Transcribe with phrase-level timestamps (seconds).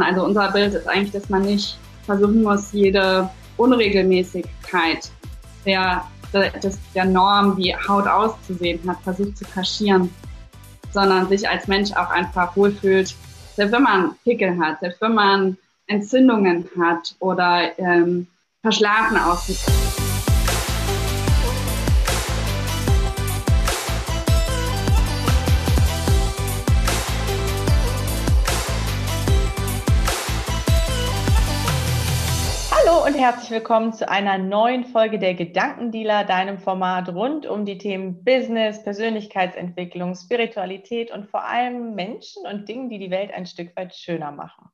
[0.00, 5.10] Also unser Bild ist eigentlich, dass man nicht versuchen muss, jede Unregelmäßigkeit
[5.66, 6.04] der,
[6.62, 10.08] des, der Norm, wie Haut auszusehen hat, versucht zu kaschieren,
[10.92, 13.14] sondern sich als Mensch auch einfach wohlfühlt,
[13.56, 18.26] selbst wenn man Pickel hat, selbst wenn man Entzündungen hat oder ähm,
[18.62, 19.81] verschlafen aussieht.
[33.22, 38.82] Herzlich willkommen zu einer neuen Folge der Gedankendealer, deinem Format rund um die Themen Business,
[38.82, 44.32] Persönlichkeitsentwicklung, Spiritualität und vor allem Menschen und Dingen, die die Welt ein Stück weit schöner
[44.32, 44.70] machen.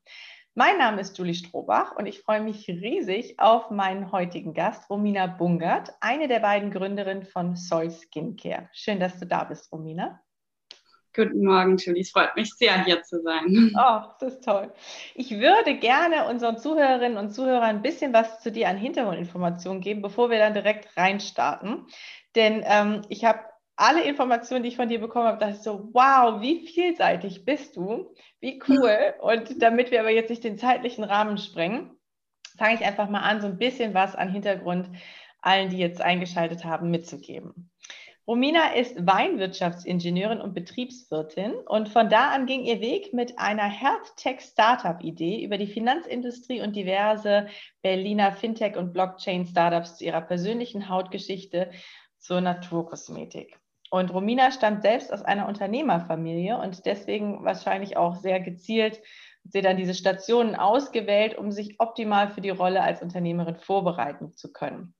[0.54, 5.26] Mein Name ist Julie Strohbach und ich freue mich riesig auf meinen heutigen Gast, Romina
[5.26, 8.70] Bungert, eine der beiden Gründerinnen von Soy Skincare.
[8.72, 10.22] Schön, dass du da bist, Romina.
[11.18, 12.02] Guten Morgen, Julie.
[12.02, 13.72] Es freut mich sehr, hier zu sein.
[13.76, 14.72] Oh, das ist toll.
[15.16, 20.00] Ich würde gerne unseren Zuhörerinnen und Zuhörern ein bisschen was zu dir an Hintergrundinformationen geben,
[20.00, 21.88] bevor wir dann direkt reinstarten.
[22.36, 23.40] Denn ähm, ich habe
[23.74, 27.74] alle Informationen, die ich von dir bekommen habe, dachte ich so, wow, wie vielseitig bist
[27.74, 29.14] du, wie cool.
[29.20, 31.98] Und damit wir aber jetzt nicht den zeitlichen Rahmen sprengen,
[32.56, 34.88] fange ich einfach mal an, so ein bisschen was an Hintergrund
[35.40, 37.70] allen, die jetzt eingeschaltet haben, mitzugeben.
[38.28, 45.42] Romina ist Weinwirtschaftsingenieurin und Betriebswirtin und von da an ging ihr Weg mit einer Health-Tech-Startup-Idee
[45.42, 47.46] über die Finanzindustrie und diverse
[47.80, 51.70] Berliner Fintech- und Blockchain-Startups zu ihrer persönlichen Hautgeschichte
[52.18, 53.58] zur Naturkosmetik.
[53.90, 59.00] Und Romina stammt selbst aus einer Unternehmerfamilie und deswegen wahrscheinlich auch sehr gezielt
[59.50, 64.52] sie dann diese Stationen ausgewählt, um sich optimal für die Rolle als Unternehmerin vorbereiten zu
[64.52, 64.94] können.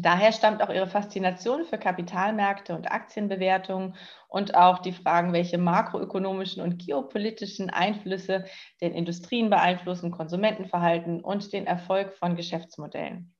[0.00, 3.96] Daher stammt auch ihre Faszination für Kapitalmärkte und Aktienbewertungen
[4.28, 8.44] und auch die Fragen, welche makroökonomischen und geopolitischen Einflüsse
[8.80, 13.34] den Industrien beeinflussen, Konsumentenverhalten und den Erfolg von Geschäftsmodellen.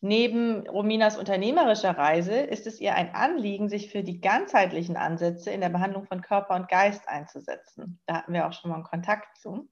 [0.00, 5.60] Neben Rominas unternehmerischer Reise ist es ihr ein Anliegen, sich für die ganzheitlichen Ansätze in
[5.60, 8.00] der Behandlung von Körper und Geist einzusetzen.
[8.06, 9.68] Da hatten wir auch schon mal einen Kontakt zu.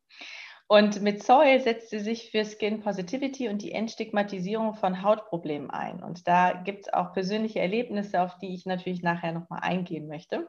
[0.73, 6.01] Und mit Zoe setzt sie sich für Skin Positivity und die Entstigmatisierung von Hautproblemen ein.
[6.01, 10.49] Und da gibt es auch persönliche Erlebnisse, auf die ich natürlich nachher nochmal eingehen möchte.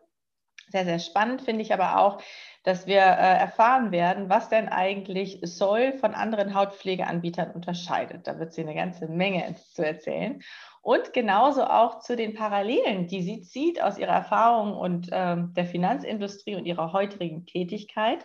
[0.69, 2.21] Sehr, sehr spannend finde ich aber auch,
[2.63, 8.27] dass wir äh, erfahren werden, was denn eigentlich Soil von anderen Hautpflegeanbietern unterscheidet.
[8.27, 10.43] Da wird sie eine ganze Menge zu erzählen.
[10.83, 15.65] Und genauso auch zu den Parallelen, die sie zieht aus ihrer Erfahrung und ähm, der
[15.65, 18.23] Finanzindustrie und ihrer heutigen Tätigkeit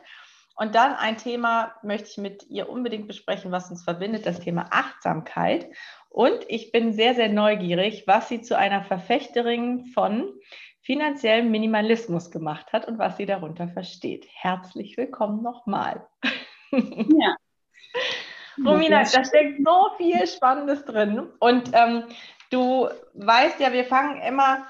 [0.56, 4.66] und dann ein Thema möchte ich mit ihr unbedingt besprechen, was uns verbindet, das Thema
[4.70, 5.68] Achtsamkeit.
[6.08, 10.32] Und ich bin sehr, sehr neugierig, was sie zu einer Verfechterin von
[10.80, 14.26] finanziellem Minimalismus gemacht hat und was sie darunter versteht.
[14.32, 16.06] Herzlich willkommen nochmal.
[16.70, 17.36] Ja.
[18.64, 21.28] Romina, da steckt so viel Spannendes drin.
[21.38, 22.04] Und ähm,
[22.50, 24.66] du weißt ja, wir fangen immer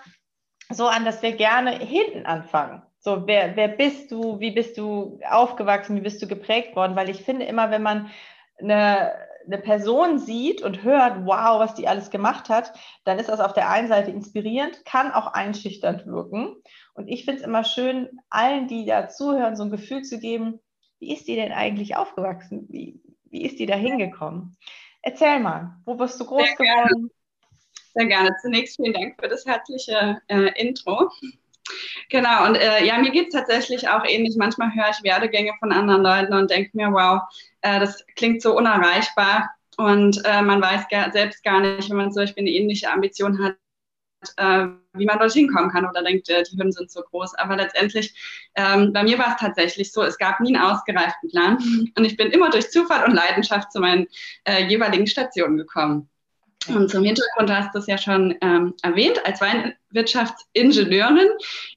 [0.70, 2.82] so an, dass wir gerne hinten anfangen.
[2.99, 4.41] So, wer, wer bist du?
[4.41, 5.97] Wie bist du aufgewachsen?
[5.97, 6.97] Wie bist du geprägt worden?
[6.97, 8.11] Weil ich finde immer, wenn man
[8.59, 9.12] eine,
[9.47, 12.73] eine Person sieht und hört, wow, was die alles gemacht hat,
[13.05, 16.57] dann ist das auf der einen Seite inspirierend, kann auch einschüchternd wirken.
[16.95, 20.61] Und ich finde es immer schön, allen, die da zuhören, so ein Gefühl zu geben,
[20.99, 22.67] wie ist die denn eigentlich aufgewachsen?
[22.71, 24.57] Wie, wie ist die da hingekommen?
[25.03, 26.89] Erzähl mal, wo bist du groß Sehr geworden?
[26.89, 27.11] Gerne.
[27.95, 28.37] Sehr gerne.
[28.43, 31.11] Zunächst vielen Dank für das herzliche äh, Intro.
[32.09, 34.37] Genau, und äh, ja, mir geht es tatsächlich auch ähnlich.
[34.37, 37.22] Manchmal höre ich Werdegänge von anderen Leuten und denke mir, wow,
[37.62, 39.50] äh, das klingt so unerreichbar.
[39.77, 43.43] Und äh, man weiß gar, selbst gar nicht, wenn man zum Beispiel eine ähnliche Ambition
[43.43, 43.56] hat,
[44.37, 47.34] äh, wie man dorthin kommen kann oder denkt, äh, die Hürden sind so groß.
[47.34, 48.15] Aber letztendlich,
[48.54, 51.59] ähm, bei mir war es tatsächlich so, es gab nie einen ausgereiften Plan.
[51.97, 54.06] Und ich bin immer durch Zufall und Leidenschaft zu meinen
[54.44, 56.09] äh, jeweiligen Stationen gekommen.
[56.69, 61.28] Und zum Hintergrund hast du es ja schon ähm, erwähnt, als Weinwirtschaftsingenieurin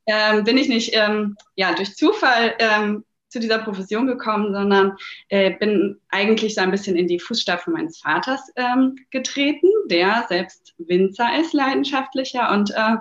[0.05, 4.97] ähm, bin ich nicht ähm, ja, durch Zufall ähm, zu dieser Profession gekommen, sondern
[5.29, 10.73] äh, bin eigentlich so ein bisschen in die Fußstapfen meines Vaters ähm, getreten, der selbst
[10.77, 12.95] Winzer ist, leidenschaftlicher und äh,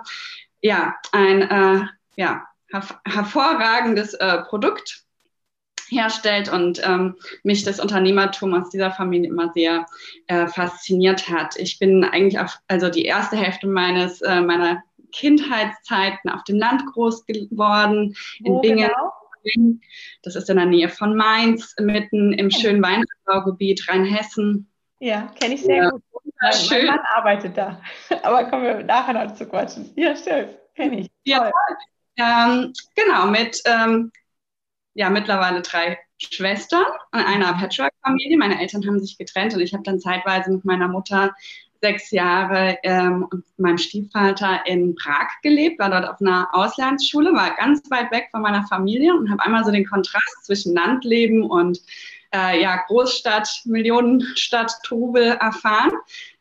[0.61, 1.81] ja, ein äh,
[2.15, 2.43] ja,
[3.05, 5.03] hervorragendes äh, Produkt
[5.91, 9.85] herstellt und ähm, mich das Unternehmertum aus dieser Familie immer sehr
[10.27, 11.57] äh, fasziniert hat.
[11.57, 16.85] Ich bin eigentlich auf, also die erste Hälfte meines äh, meiner Kindheitszeiten auf dem Land
[16.93, 18.89] groß geworden, in Wo Bingen.
[18.89, 19.13] Genau?
[20.23, 24.69] Das ist in der Nähe von Mainz, mitten im schönen Weinanbaugebiet Rheinhessen.
[24.99, 26.03] Ja, kenne ich sehr ja, gut.
[26.41, 26.85] Mein, schön.
[26.85, 27.81] mein Mann arbeitet da.
[28.23, 29.91] Aber kommen wir nachher noch zu quatschen.
[29.95, 30.49] Ja, schön.
[30.75, 31.07] Kenne ich.
[31.23, 31.51] Ja,
[32.17, 34.11] ähm, genau, mit ähm,
[34.93, 38.37] ja mittlerweile drei Schwestern in einer Patchwork-Familie.
[38.37, 41.33] Meine Eltern haben sich getrennt und ich habe dann zeitweise mit meiner Mutter
[41.81, 47.55] sechs Jahre ähm, und meinem Stiefvater in Prag gelebt, war dort auf einer Auslandsschule, war
[47.55, 51.79] ganz weit weg von meiner Familie und habe einmal so den Kontrast zwischen Landleben und
[52.33, 55.91] äh, ja, Großstadt, Millionenstadt, Trubel erfahren.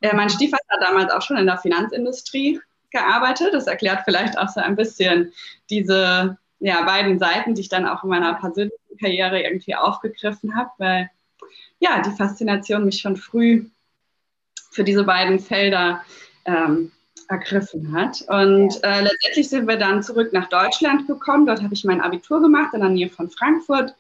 [0.01, 2.61] Äh, mein Stiefvater hat damals auch schon in der Finanzindustrie
[2.91, 3.55] gearbeitet.
[3.55, 5.33] Das erklärt vielleicht auch so ein bisschen
[5.71, 10.71] diese ja, beiden Seiten, die ich dann auch in meiner persönlichen Karriere irgendwie aufgegriffen habe,
[10.79, 11.11] weil
[11.79, 13.67] ja, die Faszination mich schon früh
[14.71, 16.03] für diese beiden Felder
[16.45, 16.93] ähm,
[17.29, 18.23] ergriffen hat.
[18.23, 21.47] Und äh, letztendlich sind wir dann zurück nach Deutschland gekommen.
[21.47, 23.95] Dort habe ich mein Abitur gemacht in der Nähe von Frankfurt.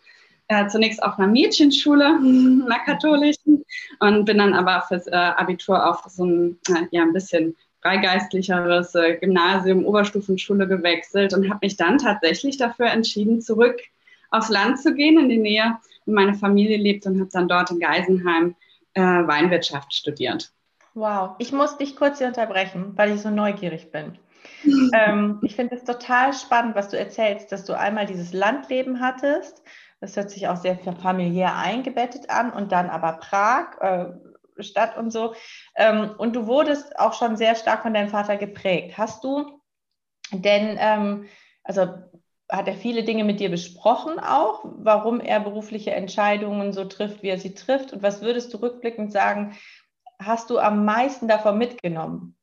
[0.48, 3.64] Äh, zunächst auf einer Mädchenschule, einer katholischen,
[4.00, 7.54] und bin dann aber fürs äh, Abitur auf so ein, äh, ja, ein bisschen
[7.88, 13.80] freigeistlicheres äh, Gymnasium, Oberstufenschule gewechselt und habe mich dann tatsächlich dafür entschieden, zurück
[14.30, 17.70] aufs Land zu gehen, in die Nähe, wo meine Familie lebt und habe dann dort
[17.70, 18.54] in Geisenheim
[18.92, 20.52] äh, Weinwirtschaft studiert.
[20.92, 24.18] Wow, ich muss dich kurz hier unterbrechen, weil ich so neugierig bin.
[24.92, 29.62] ähm, ich finde es total spannend, was du erzählst, dass du einmal dieses Landleben hattest.
[30.00, 34.04] Das hört sich auch sehr familiär eingebettet an und dann aber Prag, äh,
[34.62, 35.34] Stadt und so.
[35.76, 38.98] Ähm, und du wurdest auch schon sehr stark von deinem Vater geprägt.
[38.98, 39.60] Hast du
[40.32, 41.26] denn, ähm,
[41.64, 41.88] also
[42.50, 47.28] hat er viele Dinge mit dir besprochen auch, warum er berufliche Entscheidungen so trifft, wie
[47.28, 47.92] er sie trifft?
[47.92, 49.56] Und was würdest du rückblickend sagen,
[50.18, 52.36] hast du am meisten davon mitgenommen?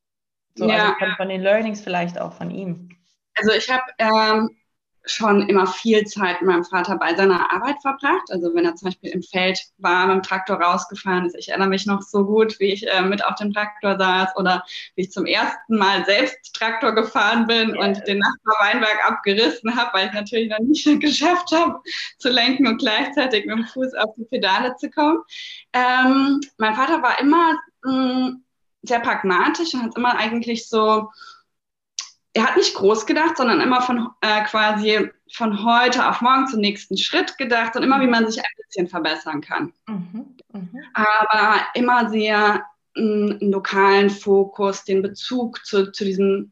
[0.56, 0.76] So, ja.
[0.76, 2.90] also von, von, den Learnings vielleicht auch von ihm.
[3.36, 4.56] Also ich habe ähm,
[5.06, 8.30] schon immer viel Zeit mit meinem Vater bei seiner Arbeit verbracht.
[8.30, 11.36] Also wenn er zum Beispiel im Feld war, mit dem Traktor rausgefahren ist.
[11.36, 14.64] Ich erinnere mich noch so gut, wie ich äh, mit auf dem Traktor saß oder
[14.96, 17.86] wie ich zum ersten Mal selbst Traktor gefahren bin yeah.
[17.86, 21.80] und den Nachbarweinberg abgerissen habe, weil ich natürlich noch nicht geschafft habe,
[22.18, 25.20] zu lenken und gleichzeitig mit dem Fuß auf die Pedale zu kommen.
[25.74, 27.54] Ähm, mein Vater war immer
[27.84, 28.44] mh, mm,
[28.84, 31.10] sehr pragmatisch und hat immer eigentlich so
[32.36, 36.60] er hat nicht groß gedacht, sondern immer von äh, quasi von heute auf morgen zum
[36.60, 39.72] nächsten Schritt gedacht und immer, wie man sich ein bisschen verbessern kann.
[39.88, 40.68] Mhm, mh.
[40.94, 42.66] Aber immer sehr
[42.96, 46.52] mh, einen lokalen Fokus, den Bezug zu, zu diesem,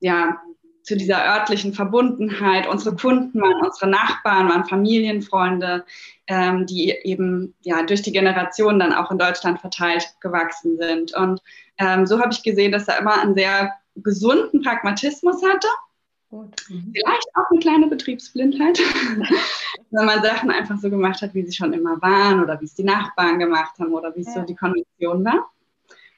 [0.00, 0.36] ja,
[0.82, 2.66] zu dieser örtlichen Verbundenheit.
[2.66, 5.86] Unsere Kunden waren unsere Nachbarn, waren Familienfreunde,
[6.26, 11.14] ähm, die eben ja durch die Generationen dann auch in Deutschland verteilt gewachsen sind.
[11.14, 11.40] Und
[11.78, 15.68] ähm, so habe ich gesehen, dass da immer ein sehr gesunden Pragmatismus hatte.
[16.30, 16.92] Mhm.
[16.94, 18.78] Vielleicht auch eine kleine Betriebsblindheit,
[19.90, 22.74] wenn man Sachen einfach so gemacht hat, wie sie schon immer waren oder wie es
[22.74, 24.34] die Nachbarn gemacht haben oder wie es ja.
[24.34, 25.50] so die Konvention war.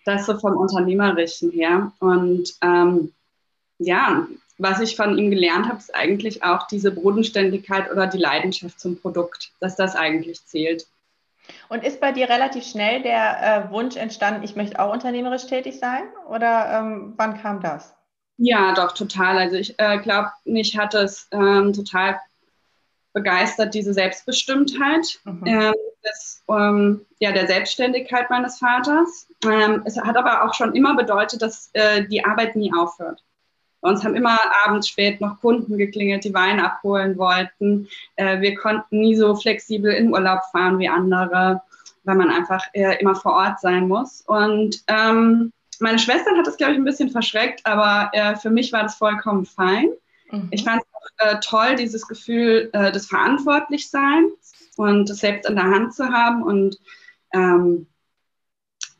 [0.04, 1.90] Das so vom Unternehmerischen her.
[1.98, 3.12] Und ähm,
[3.78, 4.28] ja,
[4.58, 9.00] was ich von ihm gelernt habe, ist eigentlich auch diese Bodenständigkeit oder die Leidenschaft zum
[9.00, 10.86] Produkt, dass das eigentlich zählt.
[11.69, 15.79] Und ist bei dir relativ schnell der äh, Wunsch entstanden, ich möchte auch unternehmerisch tätig
[15.79, 16.05] sein?
[16.29, 17.94] Oder ähm, wann kam das?
[18.37, 19.38] Ja, doch, total.
[19.38, 22.19] Also ich äh, glaube, mich hat es ähm, total
[23.12, 25.46] begeistert, diese Selbstbestimmtheit mhm.
[25.46, 25.75] ähm,
[26.05, 29.29] des, ähm, ja, der Selbstständigkeit meines Vaters.
[29.44, 33.23] Ähm, es hat aber auch schon immer bedeutet, dass äh, die Arbeit nie aufhört.
[33.84, 37.86] Bei uns haben immer abends spät noch Kunden geklingelt, die Wein abholen wollten.
[38.16, 41.60] Äh, wir konnten nie so flexibel in Urlaub fahren wie andere,
[42.04, 44.22] weil man einfach äh, immer vor Ort sein muss.
[44.22, 48.72] Und ähm, meine Schwestern hat das, glaube ich, ein bisschen verschreckt, aber äh, für mich
[48.72, 49.91] war das vollkommen fein.
[50.31, 50.48] Mhm.
[50.50, 54.32] Ich fand es äh, toll, dieses Gefühl äh, des Verantwortlichseins
[54.79, 56.79] und das selbst in der Hand zu haben und
[57.34, 57.86] ähm,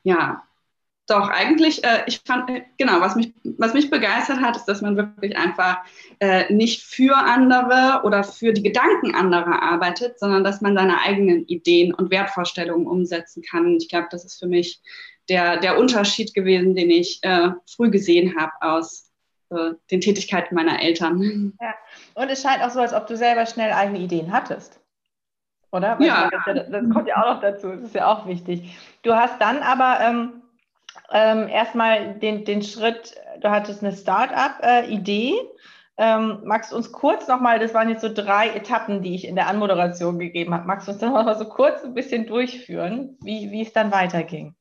[0.03, 0.43] ja,
[1.07, 4.81] doch, eigentlich, äh, ich fand, äh, genau, was mich, was mich begeistert hat, ist, dass
[4.81, 5.79] man wirklich einfach
[6.19, 11.47] äh, nicht für andere oder für die Gedanken anderer arbeitet, sondern dass man seine eigenen
[11.47, 13.77] Ideen und Wertvorstellungen umsetzen kann.
[13.77, 14.81] Ich glaube, das ist für mich
[15.29, 19.11] der, der Unterschied gewesen, den ich äh, früh gesehen habe aus
[19.51, 21.53] äh, den Tätigkeiten meiner Eltern.
[21.61, 21.75] Ja.
[22.15, 24.81] Und es scheint auch so, als ob du selber schnell eigene Ideen hattest.
[25.71, 25.99] Oder?
[25.99, 26.31] Weil ja.
[26.47, 27.69] Das, das, kommt ja auch noch dazu.
[27.69, 28.79] Das ist ja auch wichtig.
[29.03, 29.99] Du hast dann aber.
[30.01, 30.44] Ähm,
[31.14, 35.35] ähm, erstmal den, den Schritt, du hattest eine Start-up-Idee.
[35.97, 39.37] Ähm, magst du uns kurz nochmal, das waren jetzt so drei Etappen, die ich in
[39.37, 43.52] der Anmoderation gegeben habe, magst du uns das nochmal so kurz ein bisschen durchführen, wie,
[43.52, 44.56] wie es dann weiterging?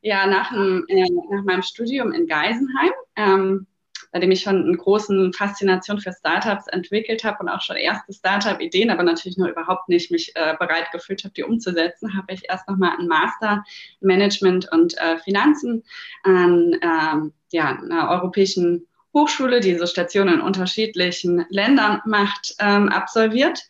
[0.00, 3.66] Ja, nach, dem, äh, nach meinem Studium in Geisenheim ähm,
[4.12, 8.12] bei dem ich schon eine große Faszination für Startups entwickelt habe und auch schon erste
[8.12, 12.42] Startup-Ideen, aber natürlich noch überhaupt nicht mich äh, bereit gefühlt habe, die umzusetzen, habe ich
[12.48, 13.64] erst nochmal einen Master
[14.00, 15.84] Management und äh, Finanzen
[16.22, 23.62] an ähm, ja, einer europäischen Hochschule, die so Stationen in unterschiedlichen Ländern macht, ähm, absolviert.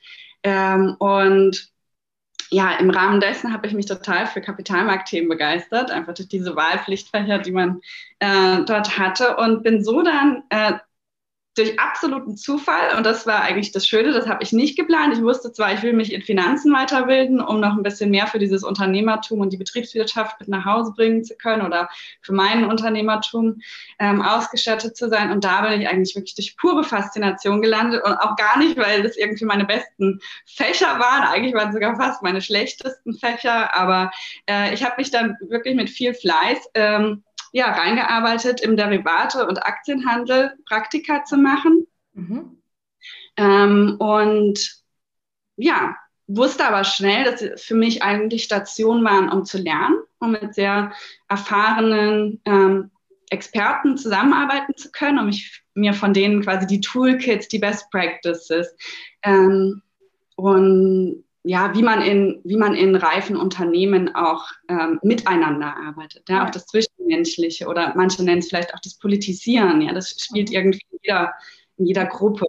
[0.43, 1.73] Ähm, und
[2.51, 7.39] ja, im Rahmen dessen habe ich mich total für Kapitalmarktthemen begeistert, einfach durch diese Wahlpflichtfächer,
[7.39, 7.81] die man
[8.21, 10.75] äh, dort hatte und bin so dann äh,
[11.59, 15.15] durch absoluten Zufall, und das war eigentlich das Schöne, das habe ich nicht geplant.
[15.15, 18.39] Ich wusste zwar, ich will mich in Finanzen weiterbilden, um noch ein bisschen mehr für
[18.39, 21.89] dieses Unternehmertum und die Betriebswirtschaft mit nach Hause bringen zu können oder
[22.23, 23.61] für mein Unternehmertum
[23.99, 25.33] ähm, ausgestattet zu sein.
[25.33, 29.03] Und da bin ich eigentlich wirklich durch pure Faszination gelandet und auch gar nicht, weil
[29.03, 31.25] das irgendwie meine besten Fächer waren.
[31.25, 34.11] Eigentlich waren es sogar fast meine schlechtesten Fächer, aber
[34.49, 39.65] äh, ich habe mich dann wirklich mit viel Fleiß ähm, ja, reingearbeitet, im Derivate- und
[39.65, 41.87] Aktienhandel Praktika zu machen.
[42.15, 42.63] Mhm.
[43.37, 44.83] Ähm, und
[45.57, 50.55] ja, wusste aber schnell, dass für mich eigentlich Stationen waren, um zu lernen, um mit
[50.55, 50.93] sehr
[51.29, 52.91] erfahrenen ähm,
[53.31, 58.75] Experten zusammenarbeiten zu können, um mich, mir von denen quasi die Toolkits, die Best Practices
[59.23, 59.83] ähm,
[60.37, 66.45] und ja, wie man in, wie man in reifen Unternehmen auch ähm, miteinander arbeitet, ja,
[66.45, 66.67] auch das
[67.09, 71.33] Zwischenmenschliche oder manche nennen es vielleicht auch das Politisieren, ja, das spielt irgendwie in jeder,
[71.77, 72.47] in jeder Gruppe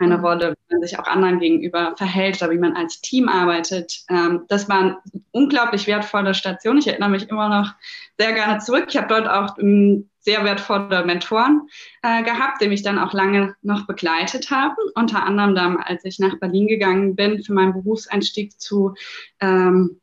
[0.00, 0.24] eine mhm.
[0.24, 4.04] Rolle, wie man sich auch anderen gegenüber verhält oder wie man als Team arbeitet.
[4.08, 4.98] Ähm, das war eine
[5.32, 6.78] unglaublich wertvolle Station.
[6.78, 7.74] Ich erinnere mich immer noch
[8.16, 8.86] sehr gerne zurück.
[8.88, 11.62] Ich habe dort auch ähm, sehr wertvolle Mentoren
[12.02, 14.76] äh, gehabt, die mich dann auch lange noch begleitet haben.
[14.94, 18.94] Unter anderem dann, als ich nach Berlin gegangen bin für meinen Berufseinstieg zu,
[19.40, 20.00] ähm,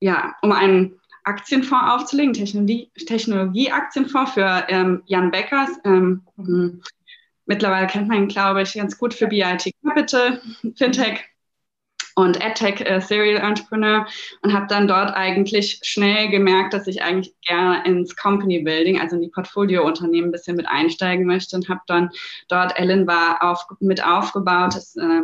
[0.00, 5.70] ja, um einen Aktienfonds aufzulegen, Technologie, Technologieaktienfonds für ähm, Jan Beckers.
[5.84, 6.82] Ähm, mhm
[7.46, 10.40] mittlerweile kennt man ihn, glaube ich, ganz gut für BIT Capital,
[10.76, 11.24] Fintech
[12.16, 14.06] und AdTech äh, Serial Entrepreneur
[14.42, 19.16] und habe dann dort eigentlich schnell gemerkt, dass ich eigentlich gerne ins Company Building, also
[19.16, 22.10] in die Portfoliounternehmen ein bisschen mit einsteigen möchte und habe dann
[22.48, 24.76] dort Ellen war auf, mit aufgebaut.
[24.76, 25.22] Das äh,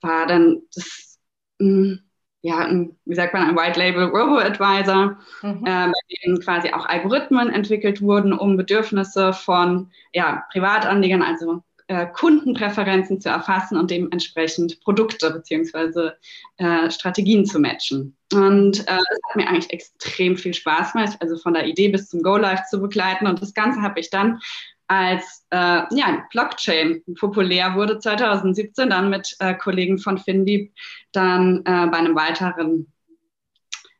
[0.00, 1.18] war dann das
[1.58, 2.00] mh, hm,
[2.42, 5.64] ja, ein, wie sagt man, ein White Label Robo-Advisor, mhm.
[5.64, 5.92] äh, bei
[6.26, 13.28] dem quasi auch Algorithmen entwickelt wurden, um Bedürfnisse von ja, Privatanlegern, also äh, Kundenpräferenzen zu
[13.28, 16.16] erfassen und dementsprechend Produkte beziehungsweise
[16.56, 18.16] äh, Strategien zu matchen.
[18.32, 22.08] Und äh, das hat mir eigentlich extrem viel Spaß gemacht, also von der Idee bis
[22.08, 23.26] zum Go-Live zu begleiten.
[23.26, 24.40] Und das Ganze habe ich dann
[24.88, 30.72] als äh, ja, Blockchain populär wurde 2017 dann mit äh, Kollegen von Findeep
[31.12, 32.92] dann äh, bei einem weiteren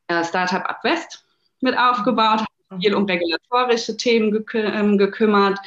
[0.08, 1.24] äh, Startup Abwest
[1.60, 2.44] mit aufgebaut,
[2.80, 5.58] viel um regulatorische Themen gekü ähm, gekümmert.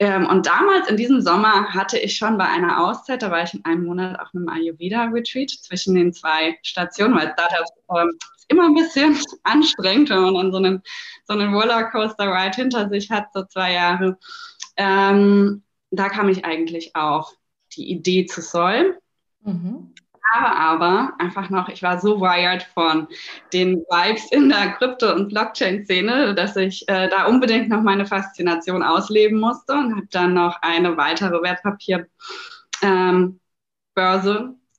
[0.00, 3.54] Ähm, und damals in diesem Sommer hatte ich schon bei einer Auszeit, da war ich
[3.54, 8.16] in einem Monat auf einem Ayurveda-Retreat zwischen den zwei Stationen, weil Startups ähm,
[8.48, 10.82] immer ein bisschen anstrengend, wenn man dann so einen,
[11.26, 14.18] so einen Rollercoaster-Ride hinter sich hat, so zwei Jahre.
[14.78, 17.34] Ähm, da kam ich eigentlich auf
[17.76, 18.98] die Idee zu Soll.
[19.42, 19.94] Mhm.
[20.32, 23.08] Aber, aber einfach noch, ich war so wired von
[23.52, 28.82] den Vibes in der Krypto- und Blockchain-Szene, dass ich äh, da unbedingt noch meine Faszination
[28.82, 32.10] ausleben musste und habe dann noch eine weitere Wertpapierbörse,
[32.82, 33.40] ähm,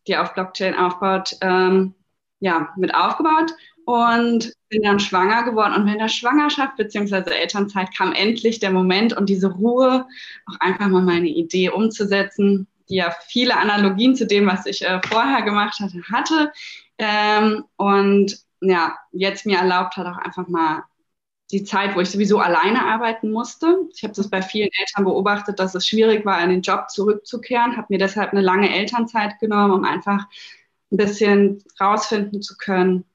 [0.08, 1.96] die auf Blockchain aufbaut, ähm,
[2.40, 3.52] ja, mit aufgebaut
[3.90, 5.74] und bin dann schwanger geworden.
[5.74, 7.32] Und während der Schwangerschaft bzw.
[7.32, 10.06] Elternzeit kam endlich der Moment und diese Ruhe,
[10.46, 15.02] auch einfach mal meine Idee umzusetzen, die ja viele Analogien zu dem, was ich äh,
[15.08, 16.52] vorher gemacht hatte, hatte.
[17.00, 20.84] Ähm, und ja, jetzt mir erlaubt hat, auch einfach mal
[21.50, 23.76] die Zeit, wo ich sowieso alleine arbeiten musste.
[23.96, 27.76] Ich habe das bei vielen Eltern beobachtet, dass es schwierig war, in den Job zurückzukehren,
[27.76, 30.28] habe mir deshalb eine lange Elternzeit genommen, um einfach
[30.92, 33.06] ein bisschen rausfinden zu können,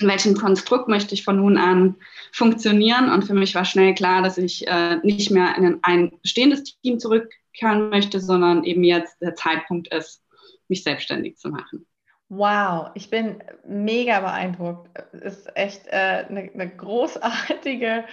[0.00, 1.96] in welchem Konstrukt möchte ich von nun an
[2.32, 3.10] funktionieren.
[3.10, 6.98] Und für mich war schnell klar, dass ich äh, nicht mehr in ein bestehendes Team
[6.98, 10.22] zurückkehren möchte, sondern eben jetzt der Zeitpunkt ist,
[10.68, 11.86] mich selbstständig zu machen.
[12.28, 14.88] Wow, ich bin mega beeindruckt.
[15.12, 18.04] Ist echt äh, eine, eine, großartige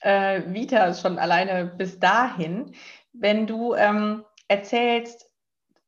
[0.00, 2.72] äh, Vita schon alleine bis dahin.
[3.12, 5.27] Wenn du ähm, erzählst,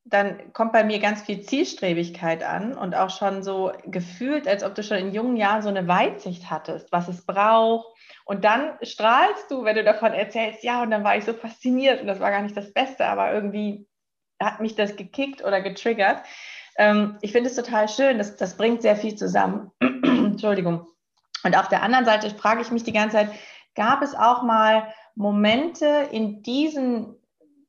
[0.03, 4.73] dann kommt bei mir ganz viel Zielstrebigkeit an und auch schon so gefühlt, als ob
[4.73, 7.87] du schon in jungen Jahren so eine Weitsicht hattest, was es braucht.
[8.25, 12.01] Und dann strahlst du, wenn du davon erzählst, ja, und dann war ich so fasziniert
[12.01, 13.87] und das war gar nicht das Beste, aber irgendwie
[14.41, 16.23] hat mich das gekickt oder getriggert.
[16.77, 19.71] Ähm, ich finde es total schön, das, das bringt sehr viel zusammen.
[19.81, 20.87] Entschuldigung.
[21.43, 23.29] Und auf der anderen Seite frage ich mich die ganze Zeit,
[23.75, 27.20] gab es auch mal Momente in diesen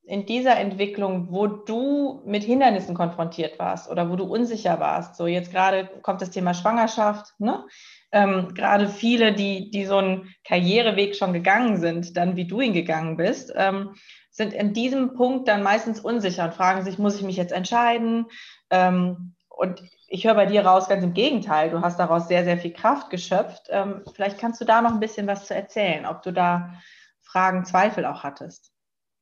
[0.05, 5.15] in dieser Entwicklung, wo du mit Hindernissen konfrontiert warst oder wo du unsicher warst?
[5.15, 7.65] So jetzt gerade kommt das Thema Schwangerschaft, ne?
[8.11, 12.73] Ähm, gerade viele, die, die so einen Karriereweg schon gegangen sind, dann wie du ihn
[12.73, 13.95] gegangen bist, ähm,
[14.29, 18.25] sind in diesem Punkt dann meistens unsicher und fragen sich, muss ich mich jetzt entscheiden?
[18.69, 21.69] Ähm, und ich höre bei dir raus ganz im Gegenteil.
[21.69, 23.67] Du hast daraus sehr, sehr viel Kraft geschöpft.
[23.69, 26.73] Ähm, vielleicht kannst du da noch ein bisschen was zu erzählen, ob du da
[27.21, 28.72] Fragen, Zweifel auch hattest.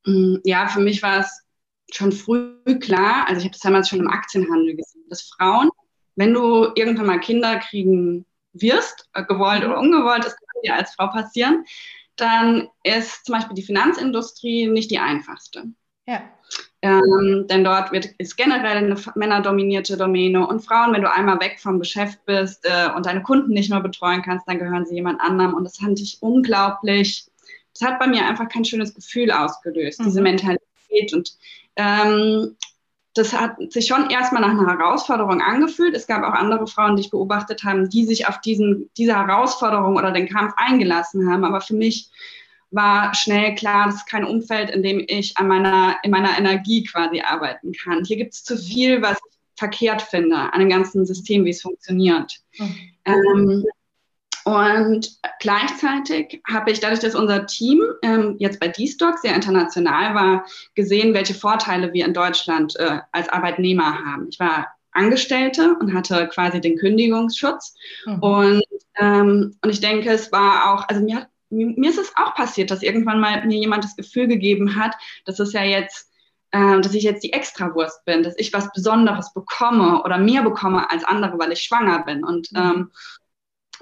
[0.06, 1.42] Mm, ja, für mich war es
[1.92, 5.70] schon früh klar, also ich habe das damals schon im Aktienhandel gesehen, dass Frauen,
[6.16, 10.94] wenn du irgendwann mal Kinder kriegen wirst, äh, gewollt oder ungewollt, das kann dir als
[10.94, 11.64] Frau passieren,
[12.16, 15.64] dann ist zum Beispiel die Finanzindustrie nicht die einfachste.
[16.06, 16.22] Ja.
[16.82, 21.58] Ähm, denn dort wird, ist generell eine männerdominierte Domäne und Frauen, wenn du einmal weg
[21.60, 25.20] vom Geschäft bist äh, und deine Kunden nicht mehr betreuen kannst, dann gehören sie jemand
[25.20, 25.54] anderem.
[25.54, 27.26] Und das fand ich unglaublich.
[27.82, 30.04] Hat bei mir einfach kein schönes Gefühl ausgelöst, mhm.
[30.04, 31.12] diese Mentalität.
[31.12, 31.36] Und
[31.76, 32.56] ähm,
[33.14, 35.94] das hat sich schon erstmal nach einer Herausforderung angefühlt.
[35.94, 39.96] Es gab auch andere Frauen, die ich beobachtet habe, die sich auf diesen, diese Herausforderung
[39.96, 41.44] oder den Kampf eingelassen haben.
[41.44, 42.08] Aber für mich
[42.70, 46.84] war schnell klar, das ist kein Umfeld, in dem ich an meiner, in meiner Energie
[46.84, 48.04] quasi arbeiten kann.
[48.04, 51.60] Hier gibt es zu viel, was ich verkehrt finde an dem ganzen System, wie es
[51.60, 52.40] funktioniert.
[52.58, 52.74] Mhm.
[53.04, 53.64] Ähm,
[54.44, 60.44] und gleichzeitig habe ich dadurch, dass unser Team ähm, jetzt bei D-Stock sehr international war,
[60.74, 64.28] gesehen, welche Vorteile wir in Deutschland äh, als Arbeitnehmer haben.
[64.30, 67.74] Ich war Angestellte und hatte quasi den Kündigungsschutz.
[68.06, 68.18] Mhm.
[68.18, 68.64] Und,
[68.98, 72.70] ähm, und ich denke, es war auch, also mir hat mir ist es auch passiert,
[72.70, 74.94] dass irgendwann mal mir jemand das Gefühl gegeben hat,
[75.26, 76.10] dass es ja jetzt,
[76.50, 80.90] äh, dass ich jetzt die Extrawurst bin, dass ich was Besonderes bekomme oder mehr bekomme
[80.90, 82.24] als andere, weil ich schwanger bin.
[82.24, 82.58] Und, mhm.
[82.58, 82.90] ähm,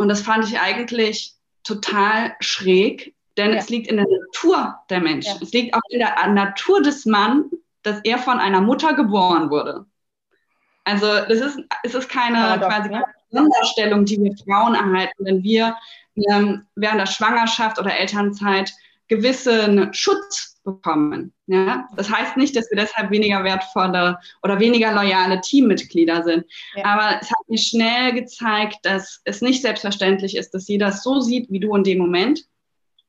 [0.01, 3.59] und das fand ich eigentlich total schräg, denn ja.
[3.59, 5.37] es liegt in der Natur der Menschen.
[5.37, 5.43] Ja.
[5.43, 7.45] Es liegt auch in der Natur des Mannes,
[7.83, 9.85] dass er von einer Mutter geboren wurde.
[10.85, 13.05] Also das ist, es ist keine quasi ne?
[13.31, 15.77] Sonderstellung, die wir Frauen erhalten, wenn wir
[16.31, 18.73] ähm, während der Schwangerschaft oder Elternzeit
[19.11, 21.35] gewissen Schutz bekommen.
[21.47, 21.89] Ja?
[21.97, 26.45] Das heißt nicht, dass wir deshalb weniger wertvolle oder weniger loyale Teammitglieder sind.
[26.77, 26.85] Ja.
[26.85, 31.21] Aber es hat mir schnell gezeigt, dass es nicht selbstverständlich ist, dass jeder es so
[31.21, 32.45] sieht wie du in dem Moment.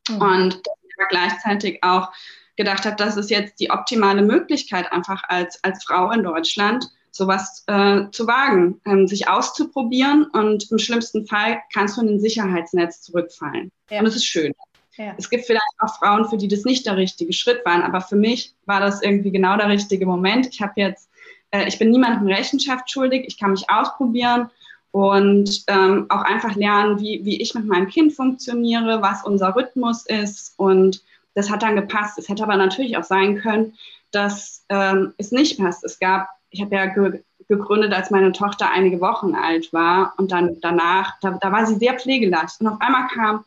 [0.09, 0.21] Mhm.
[0.21, 2.11] Und dass ich aber gleichzeitig auch
[2.57, 7.63] gedacht habe, das ist jetzt die optimale Möglichkeit, einfach als, als Frau in Deutschland sowas
[7.67, 13.01] äh, zu wagen, ähm, sich auszuprobieren und im schlimmsten Fall kannst du in ein Sicherheitsnetz
[13.01, 13.71] zurückfallen.
[13.91, 13.99] Ja.
[13.99, 14.53] Und das ist schön.
[15.01, 15.15] Ja.
[15.17, 18.15] Es gibt vielleicht auch Frauen, für die das nicht der richtige Schritt war, aber für
[18.15, 20.47] mich war das irgendwie genau der richtige Moment.
[20.47, 21.09] Ich habe jetzt,
[21.49, 24.51] äh, ich bin niemandem Rechenschaft schuldig, ich kann mich ausprobieren
[24.91, 30.05] und ähm, auch einfach lernen, wie, wie ich mit meinem Kind funktioniere, was unser Rhythmus
[30.05, 31.01] ist und
[31.33, 32.19] das hat dann gepasst.
[32.19, 33.73] Es hätte aber natürlich auch sein können,
[34.11, 35.83] dass ähm, es nicht passt.
[35.83, 40.31] Es gab ich habe ja ge gegründet, als meine Tochter einige Wochen alt war und
[40.31, 43.43] dann danach, da, da war sie sehr pflegeleicht und auf einmal kam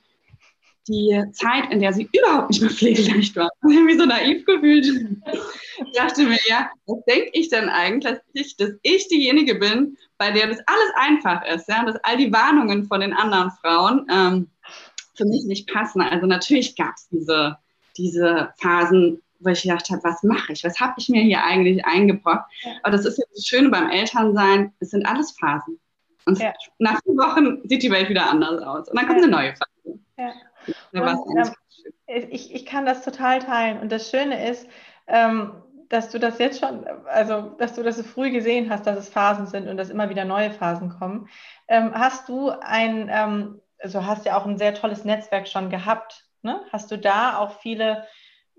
[0.88, 3.50] die Zeit, in der sie überhaupt nicht mehr pflegeleicht war.
[3.68, 4.86] Ich habe mich so naiv gefühlt.
[4.86, 10.48] Ich dachte mir, ja, was denke ich denn eigentlich, dass ich diejenige bin, bei der
[10.48, 14.48] das alles einfach ist, ja, dass all die Warnungen von den anderen Frauen ähm,
[15.14, 16.02] für mich nicht passen.
[16.02, 17.56] Also natürlich gab es diese,
[17.96, 20.64] diese Phasen, wo ich gedacht habe, was mache ich?
[20.64, 22.50] Was habe ich mir hier eigentlich eingebracht?
[22.62, 22.72] Ja.
[22.82, 25.80] Aber das ist ja das Schöne beim Elternsein, es sind alles Phasen.
[26.26, 26.52] Und ja.
[26.78, 28.88] nach vier Wochen sieht die Welt wieder anders aus.
[28.88, 29.26] Und dann kommt ja.
[29.26, 30.00] eine neue Phase.
[30.16, 30.32] Ja.
[30.92, 31.03] Und,
[31.37, 33.81] ähm, ich, ich kann das total teilen.
[33.81, 34.68] Und das Schöne ist,
[35.07, 38.98] ähm, dass du das jetzt schon, also dass du das so früh gesehen hast, dass
[38.98, 41.29] es Phasen sind und dass immer wieder neue Phasen kommen.
[41.68, 46.27] Ähm, hast du ein, ähm, also hast ja auch ein sehr tolles Netzwerk schon gehabt.
[46.42, 46.61] Ne?
[46.72, 48.07] Hast du da auch viele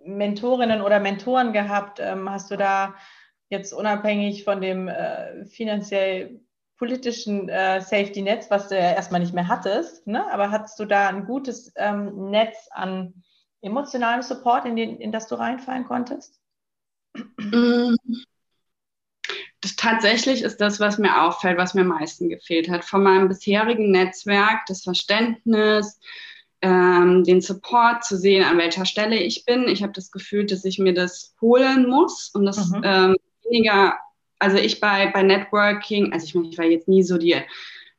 [0.03, 1.99] Mentorinnen oder Mentoren gehabt?
[1.99, 2.95] Ähm, hast du da
[3.49, 6.39] jetzt unabhängig von dem äh, finanziell
[6.77, 10.29] politischen äh, Safety-Netz, was du ja erstmal nicht mehr hattest, ne?
[10.31, 13.13] aber hattest du da ein gutes ähm, Netz an
[13.61, 16.39] emotionalem Support, in, den, in das du reinfallen konntest?
[17.37, 17.95] Mm.
[19.61, 22.85] Das, tatsächlich ist das, was mir auffällt, was mir am meisten gefehlt hat.
[22.85, 25.99] Von meinem bisherigen Netzwerk, das Verständnis,
[26.61, 29.67] ähm, den Support zu sehen, an welcher Stelle ich bin.
[29.67, 32.81] Ich habe das Gefühl, dass ich mir das holen muss und das mhm.
[32.83, 33.97] ähm, weniger,
[34.39, 37.35] also ich bei, bei Networking, also ich meine, ich war jetzt nie so die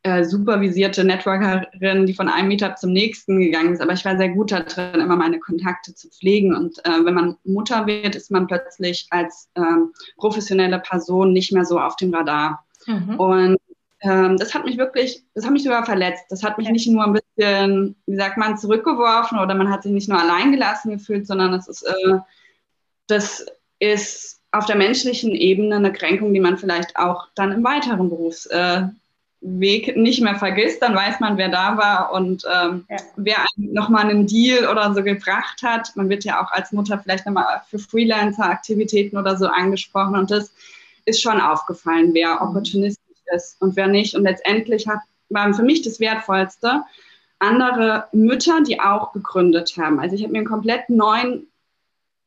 [0.07, 4.29] äh, supervisierte Networkerin, die von einem Meetup zum nächsten gegangen ist, aber ich war sehr
[4.29, 6.55] gut darin, immer meine Kontakte zu pflegen.
[6.55, 11.65] Und äh, wenn man Mutter wird, ist man plötzlich als ähm, professionelle Person nicht mehr
[11.65, 12.65] so auf dem Radar.
[12.87, 13.17] Mhm.
[13.17, 13.57] Und
[14.01, 16.27] ähm, das hat mich wirklich, das hat mich sogar verletzt.
[16.29, 19.93] Das hat mich nicht nur ein bisschen, wie sagt man, zurückgeworfen oder man hat sich
[19.93, 22.19] nicht nur allein gelassen gefühlt, sondern das ist, äh,
[23.09, 23.45] das
[23.81, 29.97] ist auf der menschlichen Ebene eine Kränkung, die man vielleicht auch dann im weiteren Berufsweg
[29.97, 30.83] nicht mehr vergisst.
[30.83, 32.97] Dann weiß man, wer da war und ähm, ja.
[33.17, 35.95] wer nochmal einen Deal oder so gebracht hat.
[35.95, 40.53] Man wird ja auch als Mutter vielleicht nochmal für Freelancer-Aktivitäten oder so angesprochen und das
[41.05, 42.49] ist schon aufgefallen, wer mhm.
[42.49, 44.15] opportunistisch ist und wer nicht.
[44.15, 46.83] Und letztendlich hat, war für mich das Wertvollste
[47.39, 50.01] andere Mütter, die auch gegründet haben.
[50.01, 51.49] Also ich habe mir ein komplett neuen,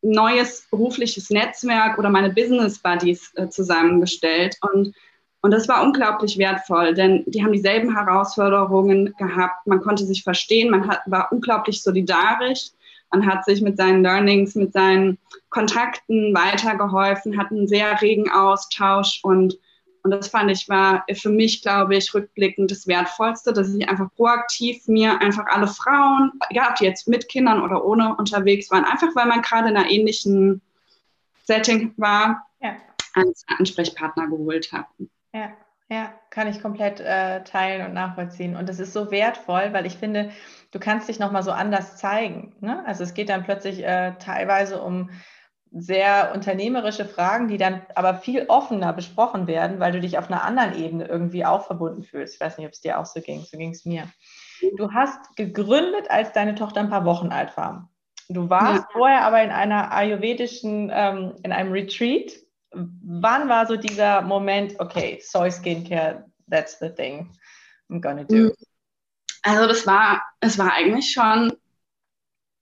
[0.02, 4.94] neues berufliches Netzwerk oder meine Business Buddies äh, zusammengestellt und
[5.42, 9.66] und das war unglaublich wertvoll, denn die haben dieselben Herausforderungen gehabt.
[9.68, 12.72] Man konnte sich verstehen, man hat, war unglaublich solidarisch.
[13.12, 15.18] Man hat sich mit seinen Learnings, mit seinen
[15.50, 19.58] Kontakten weitergeholfen, hat einen sehr regen Austausch und,
[20.04, 24.08] und das fand ich war für mich, glaube ich, rückblickend das Wertvollste, dass ich einfach
[24.16, 28.86] proaktiv mir einfach alle Frauen, egal ob die jetzt mit Kindern oder ohne unterwegs waren,
[28.86, 30.62] einfach weil man gerade in einer ähnlichen
[31.44, 32.76] Setting war, ja.
[33.16, 34.88] als Ansprechpartner geholt habe.
[35.34, 35.52] Ja,
[35.90, 38.56] ja, kann ich komplett äh, teilen und nachvollziehen.
[38.56, 40.32] Und das ist so wertvoll, weil ich finde,
[40.72, 42.56] du kannst dich nochmal so anders zeigen.
[42.60, 42.86] Ne?
[42.86, 45.10] Also es geht dann plötzlich äh, teilweise um
[45.72, 50.44] sehr unternehmerische Fragen, die dann aber viel offener besprochen werden, weil du dich auf einer
[50.44, 52.36] anderen Ebene irgendwie auch verbunden fühlst.
[52.36, 54.08] Ich weiß nicht, ob es dir auch so ging, so ging es mir.
[54.78, 57.90] Du hast gegründet, als deine Tochter ein paar Wochen alt war.
[58.30, 58.88] Du warst ja.
[58.92, 62.32] vorher aber in einer ayurvedischen, ähm, in einem Retreat
[62.72, 67.30] wann war so dieser Moment, okay, Soy Skincare, that's the thing
[67.90, 68.52] I'm gonna do?
[69.44, 71.54] Also das war, es war eigentlich schon,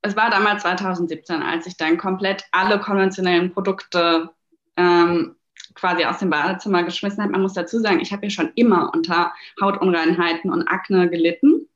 [0.08, 4.30] es war damals 2017, als ich dann komplett alle konventionellen Produkte
[4.76, 5.36] ähm,
[5.76, 7.32] quasi aus dem Badezimmer geschmissen habe.
[7.32, 11.67] Man muss dazu sagen, ich habe ja schon immer unter Hautunreinheiten und Akne gelitten.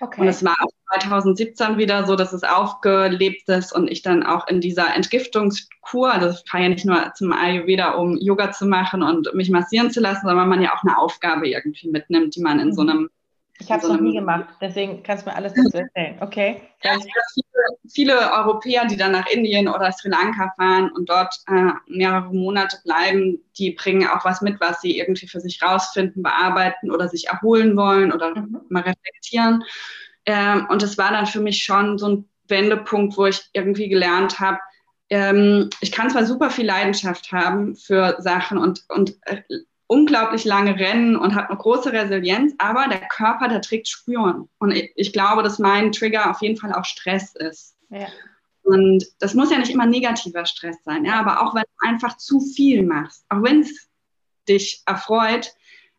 [0.00, 0.20] Okay.
[0.20, 4.48] Und es war auch 2017 wieder so, dass es aufgelebt ist und ich dann auch
[4.48, 9.02] in dieser Entgiftungskur, also ich fahre ja nicht nur zum Ayurveda, um Yoga zu machen
[9.02, 12.58] und mich massieren zu lassen, sondern man ja auch eine Aufgabe irgendwie mitnimmt, die man
[12.60, 12.90] in so mhm.
[12.90, 13.10] einem
[13.60, 16.16] ich habe es noch nie gemacht, deswegen kannst du mir alles dazu erzählen.
[16.20, 16.60] Okay.
[16.82, 21.70] Ja, viele, viele, Europäer, die dann nach Indien oder Sri Lanka fahren und dort äh,
[21.86, 26.90] mehrere Monate bleiben, die bringen auch was mit, was sie irgendwie für sich rausfinden, bearbeiten
[26.90, 28.60] oder sich erholen wollen oder mhm.
[28.68, 29.62] mal reflektieren.
[30.26, 34.40] Ähm, und es war dann für mich schon so ein Wendepunkt, wo ich irgendwie gelernt
[34.40, 34.58] habe,
[35.10, 39.42] ähm, ich kann zwar super viel Leidenschaft haben für Sachen und, und äh,
[39.86, 44.48] unglaublich lange rennen und habe eine große Resilienz, aber der Körper, der trägt Spüren.
[44.58, 47.76] Und ich, ich glaube, dass mein Trigger auf jeden Fall auch Stress ist.
[47.90, 48.08] Ja.
[48.62, 52.16] Und das muss ja nicht immer negativer Stress sein, ja, aber auch wenn du einfach
[52.16, 53.88] zu viel machst, auch wenn es
[54.48, 55.52] dich erfreut,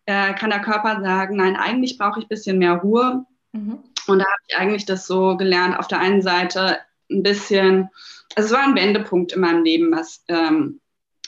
[0.06, 3.26] äh, kann der Körper sagen, nein, eigentlich brauche ich ein bisschen mehr Ruhe.
[3.52, 3.80] Mhm.
[4.08, 7.90] Und da habe ich eigentlich das so gelernt, auf der einen Seite ein bisschen,
[8.36, 10.80] also es war ein Wendepunkt in meinem Leben, was ähm,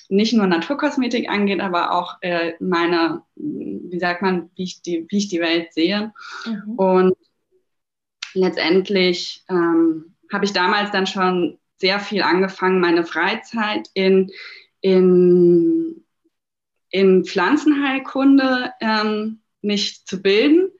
[0.09, 5.17] nicht nur Naturkosmetik angeht, aber auch äh, meine, wie sagt man, wie ich die, wie
[5.17, 6.13] ich die Welt sehe.
[6.45, 6.73] Mhm.
[6.75, 7.17] Und
[8.33, 14.31] letztendlich ähm, habe ich damals dann schon sehr viel angefangen, meine Freizeit in,
[14.81, 16.03] in,
[16.89, 20.71] in Pflanzenheilkunde ähm, mich zu bilden.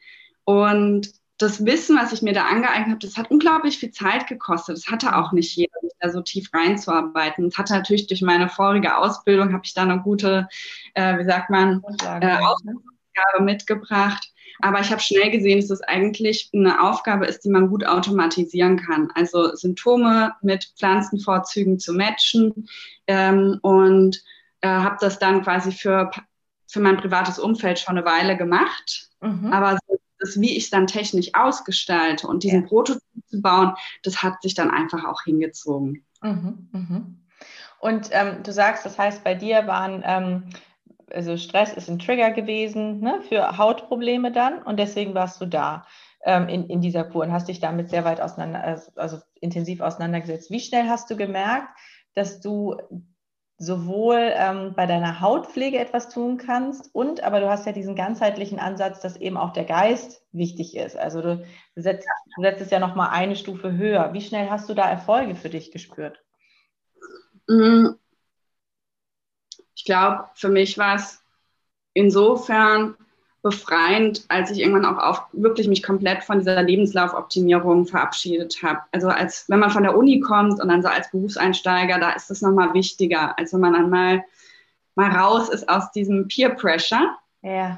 [0.43, 4.78] Und das Wissen, was ich mir da angeeignet habe, das hat unglaublich viel Zeit gekostet.
[4.78, 7.45] Das hatte auch nicht jeder, sich da so tief reinzuarbeiten.
[7.45, 10.47] Das hatte natürlich durch meine vorige Ausbildung, habe ich da eine gute,
[10.95, 14.32] äh, wie sagt man, äh, Aufgabe mitgebracht.
[14.60, 18.78] Aber ich habe schnell gesehen, dass das eigentlich eine Aufgabe ist, die man gut automatisieren
[18.78, 19.10] kann.
[19.13, 22.67] Also Symptome mit Pflanzenvorzügen zu matchen
[23.06, 24.23] ähm, und
[24.62, 26.10] äh, habe das dann quasi für,
[26.65, 29.10] für mein privates Umfeld schon eine Weile gemacht.
[29.21, 29.54] Mhm.
[29.54, 32.67] Aber so das, wie ich es dann technisch ausgestalte und diesen ja.
[32.67, 36.06] Prototyp zu bauen, das hat sich dann einfach auch hingezogen.
[36.21, 37.23] Mhm, mhm.
[37.80, 40.49] Und ähm, du sagst, das heißt, bei dir waren, ähm,
[41.13, 45.86] also Stress ist ein Trigger gewesen ne, für Hautprobleme dann und deswegen warst du da
[46.25, 49.82] ähm, in, in dieser Kur und hast dich damit sehr weit auseinander, also, also intensiv
[49.82, 50.51] auseinandergesetzt.
[50.51, 51.69] Wie schnell hast du gemerkt,
[52.15, 52.75] dass du
[53.57, 58.59] sowohl ähm, bei deiner Hautpflege etwas tun kannst und aber du hast ja diesen ganzheitlichen
[58.59, 60.95] Ansatz, dass eben auch der Geist wichtig ist.
[60.95, 64.13] Also du setzt, du setzt es ja noch mal eine Stufe höher.
[64.13, 66.23] Wie schnell hast du da Erfolge für dich gespürt?
[67.47, 67.87] Mm.
[69.75, 71.23] Ich glaube, für mich war es
[71.93, 72.95] insofern
[73.49, 78.79] befreiend, als ich irgendwann auch auf, wirklich mich komplett von dieser Lebenslaufoptimierung verabschiedet habe.
[78.91, 82.29] Also als wenn man von der Uni kommt und dann so als Berufseinsteiger, da ist
[82.29, 84.23] das nochmal wichtiger, als wenn man dann mal,
[84.95, 87.17] mal raus ist aus diesem Peer Pressure.
[87.41, 87.77] Ja.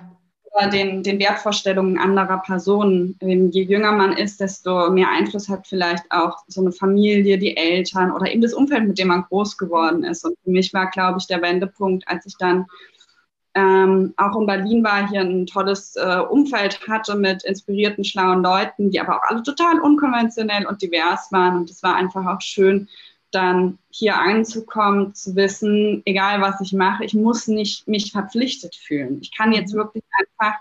[0.55, 3.15] Oder den, den Wertvorstellungen anderer Personen.
[3.21, 8.11] Je jünger man ist, desto mehr Einfluss hat vielleicht auch so eine Familie, die Eltern
[8.11, 10.25] oder eben das Umfeld, mit dem man groß geworden ist.
[10.25, 12.65] Und für mich war, glaube ich, der Wendepunkt, als ich dann
[13.59, 18.89] ähm, auch in Berlin war, hier ein tolles äh, Umfeld hatte mit inspirierten, schlauen Leuten,
[18.89, 21.57] die aber auch alle total unkonventionell und divers waren.
[21.57, 22.87] Und es war einfach auch schön,
[23.31, 29.19] dann hier anzukommen, zu wissen, egal was ich mache, ich muss nicht mich verpflichtet fühlen.
[29.21, 30.57] Ich kann jetzt wirklich einfach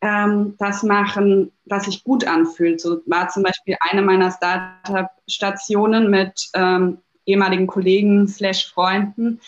[0.00, 2.80] ähm, das machen, was sich gut anfühlt.
[2.80, 9.40] So war zum Beispiel eine meiner Startup-Stationen mit ähm, ehemaligen Kollegen slash Freunden,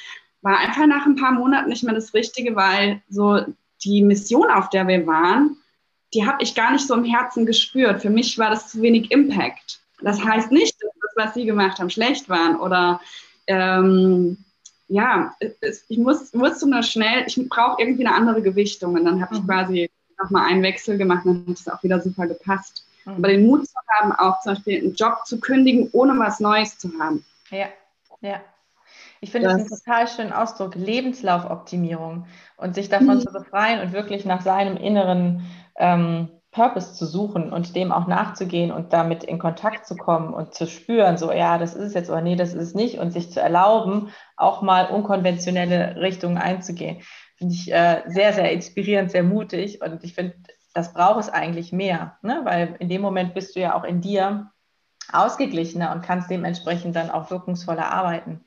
[0.44, 3.40] war einfach nach ein paar Monaten nicht mehr das Richtige, weil so
[3.82, 5.56] die Mission, auf der wir waren,
[6.12, 8.02] die habe ich gar nicht so im Herzen gespürt.
[8.02, 9.80] Für mich war das zu wenig Impact.
[10.02, 13.00] Das heißt nicht, dass das, was sie gemacht haben, schlecht waren oder
[13.46, 14.36] ähm,
[14.88, 15.34] ja,
[15.88, 19.42] ich muss, musste nur schnell, ich brauche irgendwie eine andere Gewichtung und dann habe ich
[19.42, 19.46] mhm.
[19.46, 19.90] quasi
[20.22, 22.86] nochmal einen Wechsel gemacht und dann hat es auch wieder super gepasst.
[23.06, 23.14] Mhm.
[23.14, 26.76] Aber den Mut zu haben, auch zum Beispiel einen Job zu kündigen, ohne was Neues
[26.76, 27.24] zu haben.
[27.50, 27.68] Ja,
[28.20, 28.42] ja.
[29.24, 32.26] Ich finde das, das einen total schönen Ausdruck, Lebenslaufoptimierung
[32.58, 33.20] und sich davon mhm.
[33.20, 38.70] zu befreien und wirklich nach seinem inneren ähm, Purpose zu suchen und dem auch nachzugehen
[38.70, 42.10] und damit in Kontakt zu kommen und zu spüren, so ja, das ist es jetzt
[42.10, 47.00] oder nee, das ist es nicht und sich zu erlauben, auch mal unkonventionelle Richtungen einzugehen.
[47.38, 50.34] Finde ich äh, sehr, sehr inspirierend, sehr mutig und ich finde,
[50.74, 52.42] das braucht es eigentlich mehr, ne?
[52.44, 54.50] weil in dem Moment bist du ja auch in dir
[55.10, 58.44] ausgeglichener und kannst dementsprechend dann auch wirkungsvoller arbeiten.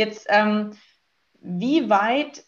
[0.00, 0.70] Jetzt, ähm,
[1.42, 2.42] wie weit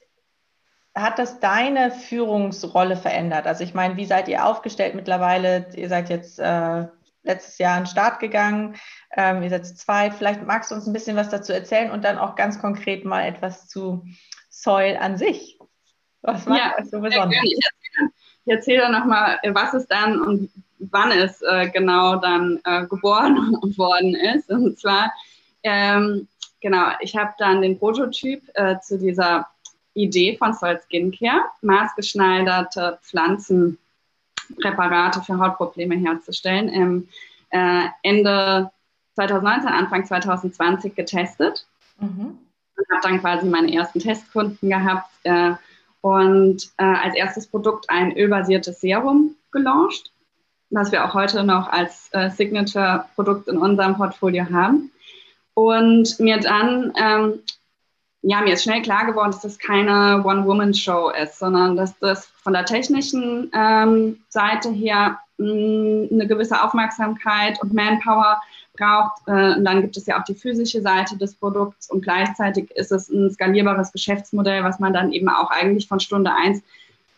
[0.94, 3.46] hat das deine Führungsrolle verändert?
[3.46, 5.66] Also ich meine, wie seid ihr aufgestellt mittlerweile?
[5.74, 6.86] Ihr seid jetzt äh,
[7.24, 8.76] letztes Jahr an den Start gegangen,
[9.14, 10.14] ähm, ihr seid zu zweit.
[10.14, 13.26] Vielleicht magst du uns ein bisschen was dazu erzählen und dann auch ganz konkret mal
[13.26, 14.02] etwas zu
[14.48, 15.58] Soil an sich.
[16.22, 17.36] Was macht ja, das so besonders?
[17.44, 17.58] Ich
[18.46, 23.36] erzähle, erzähle nochmal, was es dann und wann es äh, genau dann äh, geboren
[23.76, 24.48] worden ist.
[24.48, 25.12] Und zwar,
[25.64, 26.28] ähm,
[26.62, 29.48] genau, ich habe dann den Prototyp äh, zu dieser
[29.94, 37.08] Idee von Soul Skincare, maßgeschneiderte Pflanzenpräparate für Hautprobleme herzustellen, im
[37.50, 38.70] äh, Ende
[39.16, 41.66] 2019, Anfang 2020 getestet.
[41.98, 42.38] Mhm.
[42.74, 45.52] Und habe dann quasi meine ersten Testkunden gehabt äh,
[46.00, 50.10] und äh, als erstes Produkt ein ölbasiertes Serum gelauncht,
[50.70, 54.90] was wir auch heute noch als äh, Signature-Produkt in unserem Portfolio haben.
[55.54, 57.42] Und mir dann ähm,
[58.22, 62.52] ja, mir ist schnell klar geworden, dass das keine One-Woman-Show ist, sondern dass das von
[62.52, 68.40] der technischen ähm, Seite her mh, mm, eine gewisse Aufmerksamkeit und Manpower
[68.78, 69.22] braucht.
[69.26, 72.92] Äh, und dann gibt es ja auch die physische Seite des Produkts und gleichzeitig ist
[72.92, 76.62] es ein skalierbares Geschäftsmodell, was man dann eben auch eigentlich von Stunde eins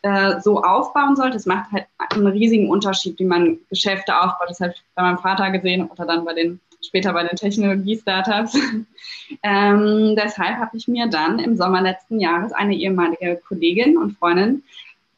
[0.01, 1.37] äh, so aufbauen sollte.
[1.37, 4.49] Es macht halt einen riesigen Unterschied, wie man Geschäfte aufbaut.
[4.49, 8.55] Das habe ich bei meinem Vater gesehen oder dann bei den später bei den Technologie-Startups.
[9.43, 14.63] ähm, deshalb habe ich mir dann im Sommer letzten Jahres eine ehemalige Kollegin und Freundin,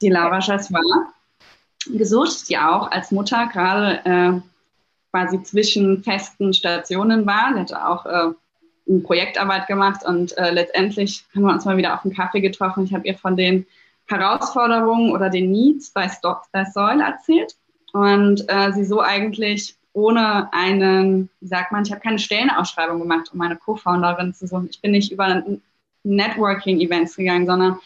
[0.01, 0.81] die Laura Chassois,
[1.87, 4.41] gesucht, die auch als Mutter gerade äh,
[5.11, 7.53] quasi zwischen festen Stationen war.
[7.55, 8.33] Sie hatte auch äh,
[8.89, 12.85] eine Projektarbeit gemacht und äh, letztendlich haben wir uns mal wieder auf einen Kaffee getroffen.
[12.85, 13.67] Ich habe ihr von den
[14.07, 17.57] Herausforderungen oder den Needs bei, Stop, bei Soil erzählt
[17.93, 23.31] und äh, sie so eigentlich ohne einen, wie sagt man, ich habe keine Stellenausschreibung gemacht,
[23.33, 24.69] um meine Co-Founderin zu suchen.
[24.71, 25.43] Ich bin nicht über
[26.05, 27.79] Networking-Events gegangen, sondern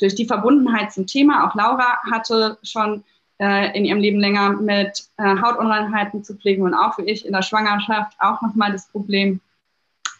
[0.00, 1.46] durch die Verbundenheit zum Thema.
[1.46, 3.04] Auch Laura hatte schon
[3.38, 7.32] äh, in ihrem Leben länger mit äh, Hautunreinheiten zu pflegen und auch wie ich in
[7.32, 9.40] der Schwangerschaft auch nochmal das Problem,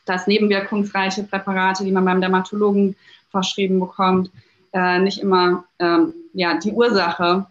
[0.05, 2.95] dass nebenwirkungsreiche Präparate, die man beim Dermatologen
[3.33, 4.31] verschrieben bekommt,
[4.73, 7.47] äh, nicht immer ähm, ja, die Ursache,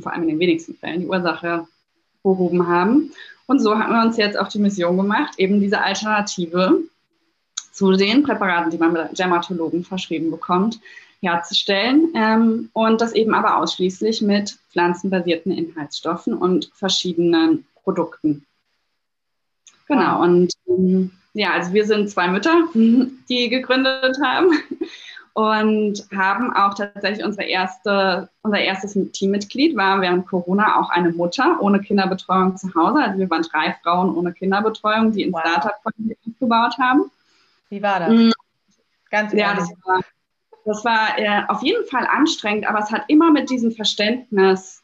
[0.00, 1.66] vor allem in den wenigsten Fällen, die Ursache
[2.22, 3.12] behoben haben.
[3.46, 6.80] Und so haben wir uns jetzt auf die Mission gemacht, eben diese Alternative
[7.72, 10.80] zu den Präparaten, die man mit Dermatologen verschrieben bekommt,
[11.20, 18.46] herzustellen ähm, und das eben aber ausschließlich mit pflanzenbasierten Inhaltsstoffen und verschiedenen Produkten.
[19.88, 24.50] Genau, und ähm, ja, also wir sind zwei Mütter, die gegründet haben
[25.34, 31.58] und haben auch tatsächlich unsere erste, unser erstes Teammitglied war während Corona auch eine Mutter
[31.60, 33.02] ohne Kinderbetreuung zu Hause.
[33.02, 35.40] Also wir waren drei Frauen ohne Kinderbetreuung, die ein wow.
[35.40, 37.10] Startup aufgebaut haben.
[37.68, 38.10] Wie war das?
[38.10, 38.32] Mhm.
[39.10, 39.44] Ganz ehrlich.
[39.44, 40.00] Ja, das war,
[40.64, 44.82] das war äh, auf jeden Fall anstrengend, aber es hat immer mit diesem Verständnis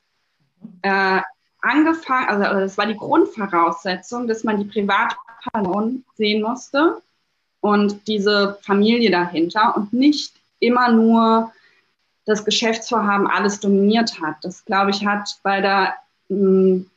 [0.83, 1.21] äh,
[1.61, 7.01] angefangen, also, also das war die Grundvoraussetzung, dass man die Privatperson sehen musste
[7.61, 11.53] und diese Familie dahinter und nicht immer nur
[12.27, 14.37] das Geschäftsvorhaben alles dominiert hat.
[14.43, 15.95] Das, glaube ich, hat bei der,
[16.29, 16.89] hm,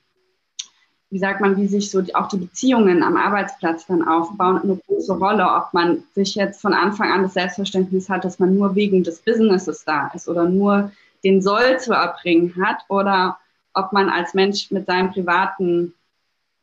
[1.09, 5.13] wie sagt man, wie sich so auch die Beziehungen am Arbeitsplatz dann aufbauen, eine große
[5.13, 9.03] Rolle, ob man sich jetzt von Anfang an das Selbstverständnis hat, dass man nur wegen
[9.03, 10.91] des Businesses da ist oder nur
[11.23, 13.37] den Soll zu erbringen hat oder
[13.73, 15.93] ob man als Mensch mit seinen privaten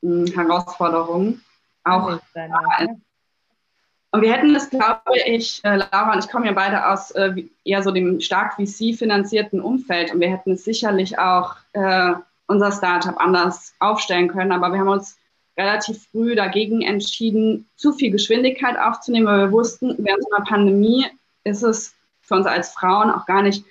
[0.03, 1.43] hm, Herausforderungen
[1.85, 3.10] auch da ist.
[4.13, 7.45] Und wir hätten es, glaube ich, äh, Laura und ich komme ja beide aus äh,
[7.65, 10.13] eher so dem stark VC finanzierten Umfeld.
[10.13, 12.15] Und wir hätten es sicherlich auch äh,
[12.49, 15.17] unser Startup anders aufstellen können, aber wir haben uns
[15.57, 21.07] relativ früh dagegen entschieden, zu viel Geschwindigkeit aufzunehmen, weil wir wussten, während einer Pandemie
[21.45, 23.65] ist es für uns als Frauen auch gar nicht,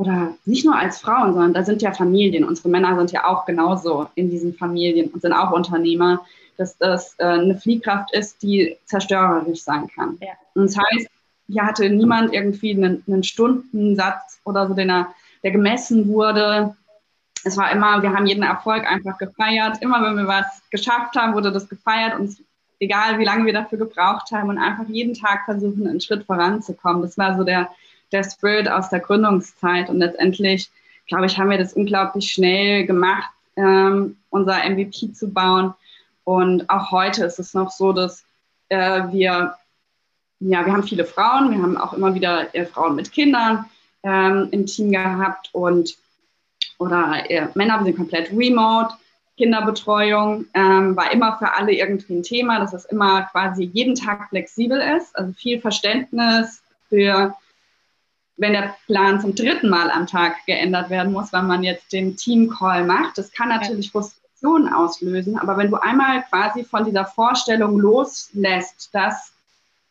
[0.00, 2.44] oder nicht nur als Frauen, sondern da sind ja Familien.
[2.44, 6.24] Unsere Männer sind ja auch genauso in diesen Familien und sind auch Unternehmer,
[6.56, 10.16] dass das äh, eine Fliehkraft ist, die zerstörerisch sein kann.
[10.22, 10.28] Ja.
[10.54, 11.06] Und das heißt,
[11.48, 16.74] hier hatte niemand irgendwie einen, einen Stundensatz oder so, den er, der gemessen wurde,
[17.44, 19.82] es war immer, wir haben jeden Erfolg einfach gefeiert.
[19.82, 22.38] Immer wenn wir was geschafft haben, wurde das gefeiert und
[22.78, 27.02] egal wie lange wir dafür gebraucht haben und einfach jeden Tag versuchen, einen Schritt voranzukommen.
[27.02, 27.68] Das war so der,
[28.12, 30.70] der Spirit aus der Gründungszeit und letztendlich,
[31.06, 35.74] glaube ich, haben wir das unglaublich schnell gemacht, ähm, unser MVP zu bauen.
[36.24, 38.24] Und auch heute ist es noch so, dass
[38.68, 39.54] äh, wir,
[40.40, 43.66] ja, wir haben viele Frauen, wir haben auch immer wieder äh, Frauen mit Kindern
[44.02, 45.96] ähm, im Team gehabt und
[46.78, 48.94] oder äh, Männer sind komplett remote.
[49.36, 54.28] Kinderbetreuung ähm, war immer für alle irgendwie ein Thema, dass es immer quasi jeden Tag
[54.28, 55.16] flexibel ist.
[55.16, 57.34] Also viel Verständnis für,
[58.40, 62.16] wenn der Plan zum dritten Mal am Tag geändert werden muss, weil man jetzt den
[62.16, 63.18] Team-Call macht.
[63.18, 69.32] Das kann natürlich Frustration auslösen, aber wenn du einmal quasi von dieser Vorstellung loslässt, dass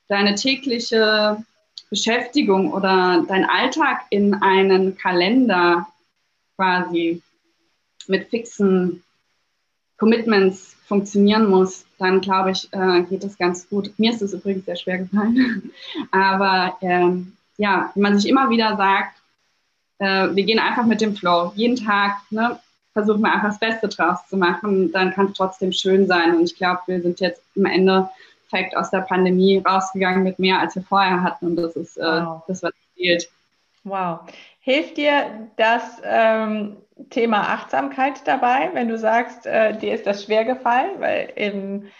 [0.08, 1.38] deine tägliche
[1.92, 5.88] Beschäftigung oder dein Alltag in einen Kalender
[6.56, 7.22] quasi
[8.08, 9.04] mit fixen
[9.98, 13.92] Commitments funktionieren muss, dann glaube ich, äh, geht es ganz gut.
[13.98, 15.72] Mir ist es übrigens sehr schwer gefallen.
[16.12, 19.22] Aber ähm, ja, man sich immer wieder sagt,
[20.00, 21.52] äh, wir gehen einfach mit dem Flow.
[21.56, 22.58] Jeden Tag ne,
[22.93, 26.38] versuchen wir einfach das Beste draus zu machen, dann kann es trotzdem schön sein.
[26.38, 30.76] Und ich glaube, wir sind jetzt am Endeffekt aus der Pandemie rausgegangen mit mehr, als
[30.76, 31.48] wir vorher hatten.
[31.48, 32.41] Und das ist äh, wow.
[32.48, 33.30] das, was zählt.
[33.84, 34.22] Wow.
[34.62, 36.78] Hilft dir das ähm,
[37.10, 40.91] Thema Achtsamkeit dabei, wenn du sagst, äh, dir ist das schwer gefallen?
[41.00, 41.91] Weil eben,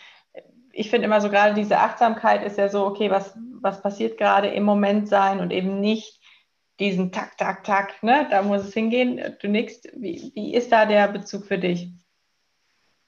[0.80, 4.48] ich finde immer so gerade diese Achtsamkeit ist ja so, okay, was, was passiert gerade
[4.48, 6.22] im Moment sein und eben nicht
[6.80, 8.26] diesen Tak, Tak, Tak, ne?
[8.30, 9.20] da muss es hingehen.
[9.42, 9.82] Du nix.
[9.94, 11.90] Wie, wie ist da der Bezug für dich?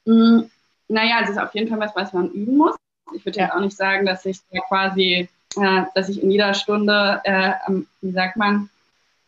[0.04, 0.42] Mm,
[0.90, 2.76] naja, es ist auf jeden Fall was, was man üben muss.
[3.14, 3.46] Ich würde ja.
[3.46, 7.54] jetzt auch nicht sagen, dass ich quasi, äh, dass ich in jeder Stunde, äh,
[8.02, 8.70] wie sagt man,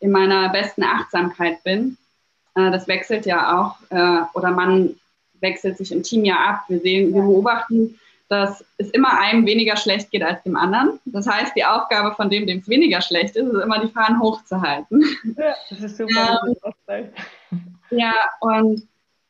[0.02, 1.98] in meiner besten Achtsamkeit bin.
[2.56, 5.00] Äh, das wechselt ja auch, äh, oder man
[5.40, 6.66] wechselt sich im Team ja ab.
[6.68, 7.98] Wir sehen, wir beobachten,
[8.30, 11.00] dass es immer einem weniger schlecht geht als dem anderen.
[11.06, 14.20] Das heißt, die Aufgabe von dem, dem es weniger schlecht ist, ist immer die Fahnen
[14.20, 15.04] hochzuhalten.
[15.38, 16.42] Ja, das ist super.
[16.88, 17.10] Ähm,
[17.92, 18.88] ja, und,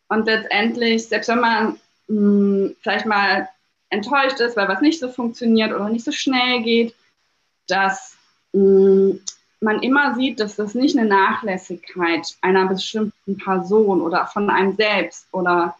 [0.09, 3.49] und letztendlich, selbst wenn man mh, hm, vielleicht mal
[3.89, 6.95] enttäuscht ist, weil was nicht so funktioniert oder nicht so schnell geht,
[7.67, 8.15] dass
[8.53, 9.19] mh, hm,
[9.63, 15.27] man immer sieht, dass das nicht eine Nachlässigkeit einer bestimmten Person oder von einem selbst
[15.31, 15.75] oder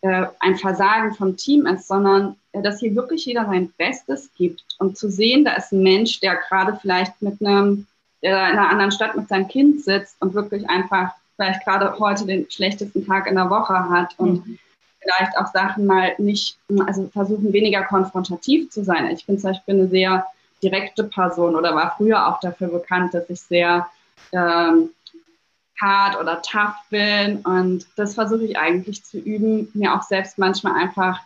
[0.00, 4.96] äh, ein Versagen vom Team ist, sondern dass hier wirklich jeder sein Bestes gibt und
[4.96, 7.86] zu sehen, da ist ein Mensch, der gerade vielleicht mit einem,
[8.22, 12.26] der in einer anderen Stadt mit seinem Kind sitzt und wirklich einfach vielleicht gerade heute
[12.26, 14.58] den schlechtesten Tag in der Woche hat und mhm.
[15.00, 19.10] vielleicht auch Sachen mal nicht, also versuchen weniger konfrontativ zu sein.
[19.10, 20.26] Ich bin zum Beispiel eine sehr
[20.62, 23.86] direkte Person oder war früher auch dafür bekannt, dass ich sehr
[24.32, 24.90] ähm,
[25.80, 27.38] hart oder tough bin.
[27.38, 31.20] Und das versuche ich eigentlich zu üben, mir auch selbst manchmal einfach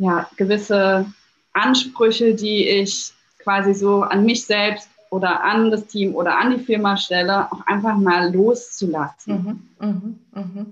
[0.00, 1.06] ja, gewisse
[1.52, 6.64] Ansprüche, die ich quasi so an mich selbst oder an das Team oder an die
[6.64, 9.68] Firma stelle, auch einfach mal loszulassen.
[9.78, 10.66] Mhm, mh, mh.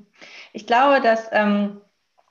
[0.52, 1.78] Ich glaube, dass ähm,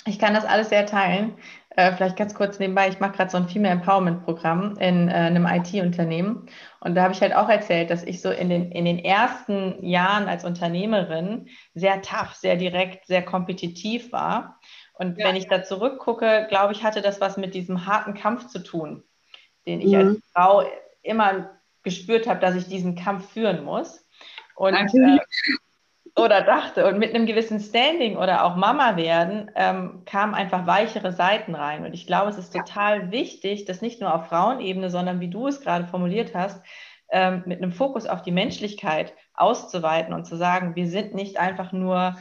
[0.05, 1.33] ich kann das alles sehr teilen.
[1.75, 5.13] Äh, vielleicht ganz kurz nebenbei, ich mache gerade so ein Female Empowerment Programm in äh,
[5.13, 6.47] einem IT-Unternehmen.
[6.79, 9.85] Und da habe ich halt auch erzählt, dass ich so in den, in den ersten
[9.85, 14.59] Jahren als Unternehmerin sehr tough, sehr direkt, sehr kompetitiv war.
[14.97, 15.27] Und ja.
[15.27, 19.03] wenn ich da zurückgucke, glaube ich, hatte das was mit diesem harten Kampf zu tun,
[19.65, 19.95] den ich mhm.
[19.95, 20.63] als Frau
[21.03, 21.51] immer
[21.83, 24.05] gespürt habe, dass ich diesen Kampf führen muss.
[24.55, 25.19] Und äh,
[26.17, 26.87] oder dachte.
[26.87, 31.85] Und mit einem gewissen Standing oder auch Mama werden ähm, kamen einfach weichere Seiten rein.
[31.85, 35.47] Und ich glaube, es ist total wichtig, das nicht nur auf Frauenebene, sondern wie du
[35.47, 36.61] es gerade formuliert hast,
[37.11, 41.71] ähm, mit einem Fokus auf die Menschlichkeit auszuweiten und zu sagen, wir sind nicht einfach
[41.71, 42.17] nur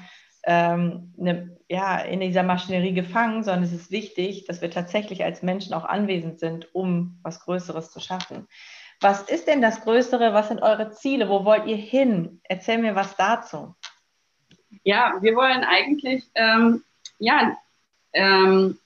[0.47, 5.42] ähm, eine, ja, in dieser Maschinerie gefangen, sondern es ist wichtig, dass wir tatsächlich als
[5.42, 8.47] Menschen auch anwesend sind, um was Größeres zu schaffen.
[9.01, 10.32] Was ist denn das Größere?
[10.32, 11.28] Was sind eure Ziele?
[11.28, 12.40] Wo wollt ihr hin?
[12.44, 13.74] Erzähl mir was dazu.
[14.84, 16.82] Ja, wir wollen eigentlich, ähm,
[17.18, 17.57] ja,
[18.12, 18.78] ähm,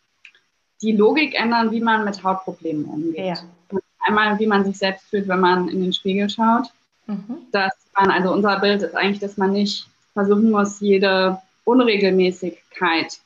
[0.82, 3.26] die Logik ändern, wie man mit Hautproblemen umgeht.
[3.26, 3.80] Ja.
[4.00, 6.68] Einmal, wie man sich selbst fühlt, wenn man in den Spiegel schaut.
[7.06, 7.46] Mhm.
[7.52, 11.40] Dass man, also unser Bild ist eigentlich, dass man nicht versuchen muss, jede
[11.71, 13.21] Unregelmäßigkeit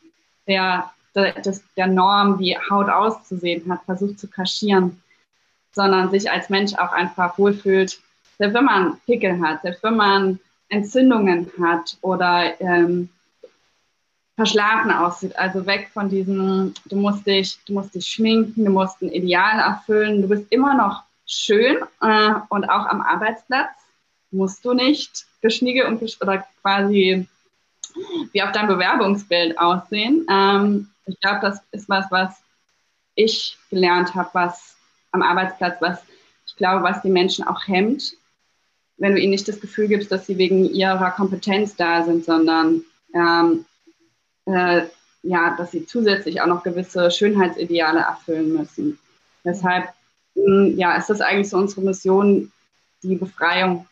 [0.46, 1.34] der, der,
[1.76, 5.02] der Norm, wie Haut auszusehen hat, versucht zu kaschieren,
[5.72, 7.98] sondern sich als Mensch auch einfach wohlfühlt,
[8.38, 13.08] selbst wenn man Pickel hat, selbst wenn man Entzündungen hat oder ähm,
[14.36, 15.36] verschlafen aussieht.
[15.38, 19.58] Also weg von diesem, du musst dich, du musst dich schminken, du musst ein Ideal
[19.58, 23.70] erfüllen, du bist immer noch schön äh, und auch am Arbeitsplatz
[24.30, 27.26] musst du nicht geschniegelt und oder quasi
[28.32, 30.26] wie auf deinem Bewerbungsbild aussehen.
[30.30, 32.42] Ähm, ich glaube, das ist was, was
[33.14, 34.76] ich gelernt habe, was
[35.12, 36.02] am Arbeitsplatz, was
[36.46, 38.14] ich glaube, was die Menschen auch hemmt,
[38.96, 42.82] wenn du ihnen nicht das Gefühl gibst, dass sie wegen ihrer Kompetenz da sind, sondern
[43.14, 43.64] ähm,
[44.46, 44.82] äh,
[45.22, 48.98] ja, dass sie zusätzlich auch noch gewisse Schönheitsideale erfüllen müssen.
[49.44, 49.88] Deshalb
[50.34, 52.52] mh, ja, ist das eigentlich so unsere Mission,
[53.02, 53.86] die Befreiung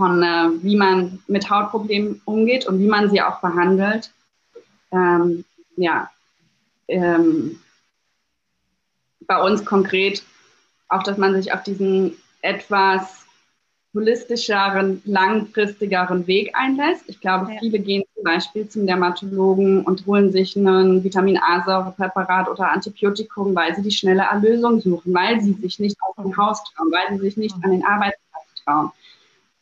[0.00, 4.10] von, äh, wie man mit Hautproblemen umgeht und wie man sie auch behandelt.
[4.92, 5.44] Ähm,
[5.76, 6.10] ja,
[6.88, 7.60] ähm,
[9.26, 10.22] bei uns konkret
[10.88, 13.26] auch, dass man sich auf diesen etwas
[13.92, 17.04] holistischeren, langfristigeren Weg einlässt.
[17.06, 17.58] Ich glaube, ja.
[17.60, 23.76] viele gehen zum Beispiel zum Dermatologen und holen sich ein Vitamin A-Säurepräparat oder Antibiotikum, weil
[23.76, 27.22] sie die schnelle Erlösung suchen, weil sie sich nicht aus dem Haus trauen, weil sie
[27.22, 28.92] sich nicht an den Arbeitsplatz trauen.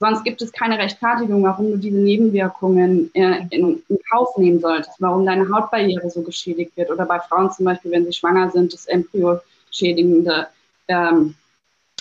[0.01, 5.01] Sonst gibt es keine Rechtfertigung, warum du diese Nebenwirkungen äh, in, in, Kauf nehmen solltest,
[5.01, 8.73] warum deine Hautbarriere so geschädigt wird oder bei Frauen zum Beispiel, wenn sie schwanger sind,
[8.73, 9.41] das Embryo
[9.71, 10.47] schädigende
[10.87, 11.35] ähm,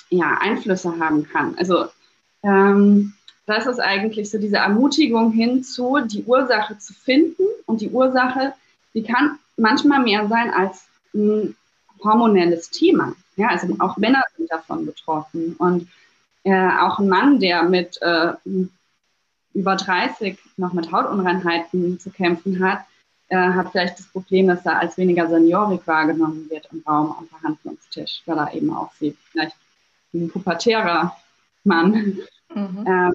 [0.09, 1.55] ja, Einflüsse haben kann.
[1.57, 1.85] Also
[2.43, 3.13] ähm,
[3.47, 7.43] das ist eigentlich so diese Ermutigung hinzu, die Ursache zu finden.
[7.65, 8.53] Und die Ursache,
[8.93, 10.83] die kann manchmal mehr sein als
[11.13, 11.55] ein
[12.03, 13.15] hormonelles Thema.
[13.37, 15.55] Ja, also auch Männer sind davon betroffen.
[15.57, 15.87] Und
[16.43, 18.33] äh, auch ein Mann, der mit äh,
[19.53, 22.81] über 30 noch mit Hautunreinheiten zu kämpfen hat,
[23.29, 27.27] äh, hat vielleicht das Problem, dass er als weniger seniorig wahrgenommen wird im Raum am
[27.27, 29.55] Verhandlungstisch, weil er eben auch sieht, vielleicht
[30.13, 31.15] ein pubertärer
[31.63, 32.19] Mann,
[32.53, 32.85] mhm.
[32.87, 33.13] ähm,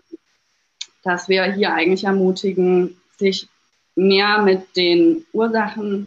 [1.03, 3.49] dass wir hier eigentlich ermutigen, sich
[3.95, 6.07] mehr mit den Ursachen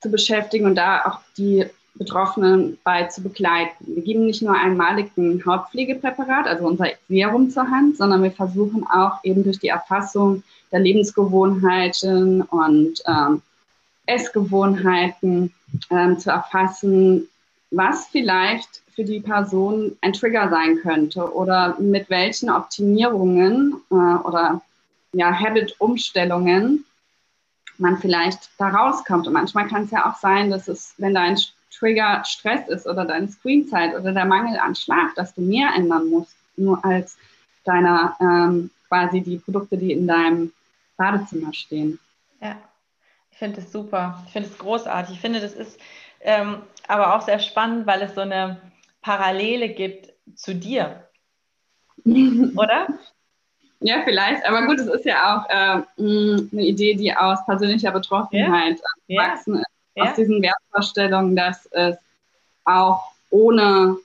[0.00, 1.66] zu beschäftigen und da auch die
[1.96, 3.76] Betroffenen bei zu begleiten.
[3.86, 9.22] Wir geben nicht nur einmaligen Hautpflegepräparat, also unser Serum zur Hand, sondern wir versuchen auch
[9.22, 10.42] eben durch die Erfassung
[10.72, 13.42] der Lebensgewohnheiten und ähm,
[14.06, 15.54] Essgewohnheiten
[15.90, 17.28] ähm, zu erfassen,
[17.70, 24.62] was vielleicht für die Person ein Trigger sein könnte oder mit welchen Optimierungen äh, oder
[25.12, 26.84] ja, Habit-Umstellungen
[27.78, 29.26] man vielleicht da rauskommt.
[29.26, 31.36] Und manchmal kann es ja auch sein, dass es, wenn dein
[31.78, 36.08] Trigger Stress ist oder deine Screenzeit oder der Mangel an Schlaf, dass du mehr ändern
[36.08, 37.16] musst, nur als
[37.64, 40.52] deiner ähm, quasi die Produkte, die in deinem
[40.96, 41.98] Badezimmer stehen.
[42.40, 42.56] Ja,
[43.30, 44.22] ich finde es super.
[44.26, 45.16] Ich finde es großartig.
[45.16, 45.80] Ich finde, das ist
[46.20, 48.60] ähm, aber auch sehr spannend, weil es so eine
[49.02, 51.08] Parallele gibt zu dir.
[52.04, 52.88] Oder?
[53.80, 54.46] Ja, vielleicht.
[54.46, 59.22] Aber gut, es ist ja auch äh, eine Idee, die aus persönlicher Betroffenheit ja.
[59.22, 59.73] erwachsen ist.
[59.94, 60.04] Ja.
[60.04, 61.96] Aus diesen Wertvorstellungen, dass es
[62.64, 63.96] auch ohne,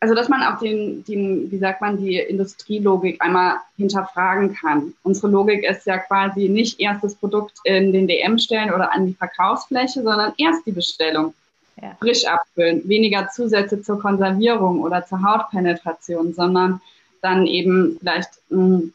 [0.00, 4.94] also dass man auch den, den, wie sagt man, die Industrielogik einmal hinterfragen kann.
[5.02, 9.06] Unsere Logik ist ja quasi nicht erst das Produkt in den DM stellen oder an
[9.06, 11.34] die Verkaufsfläche, sondern erst die Bestellung
[11.80, 11.96] ja.
[11.98, 16.80] frisch abfüllen, weniger Zusätze zur Konservierung oder zur Hautpenetration, sondern
[17.20, 18.92] dann eben vielleicht mh, hm,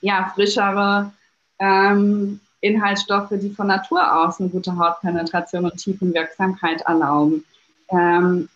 [0.00, 1.12] ja, frischere
[1.58, 7.44] ähm, Inhaltsstoffe, die von Natur aus eine gute Hautpenetration und Tiefenwirksamkeit erlauben.
[7.90, 8.48] Ähm,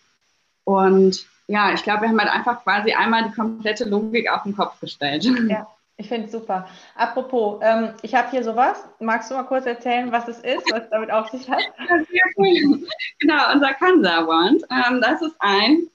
[0.65, 4.55] und ja, ich glaube, wir haben halt einfach quasi einmal die komplette Logik auf den
[4.55, 5.25] Kopf gestellt.
[5.49, 5.67] Ja.
[5.95, 6.67] Ich finde es super.
[6.95, 8.83] Apropos, ähm, ich habe hier sowas.
[8.99, 11.61] Magst du mal kurz erzählen, was es ist, was damit auf sich hat?
[13.19, 14.63] genau, unser Kansa Wand.
[14.71, 15.87] Ähm, das ist ein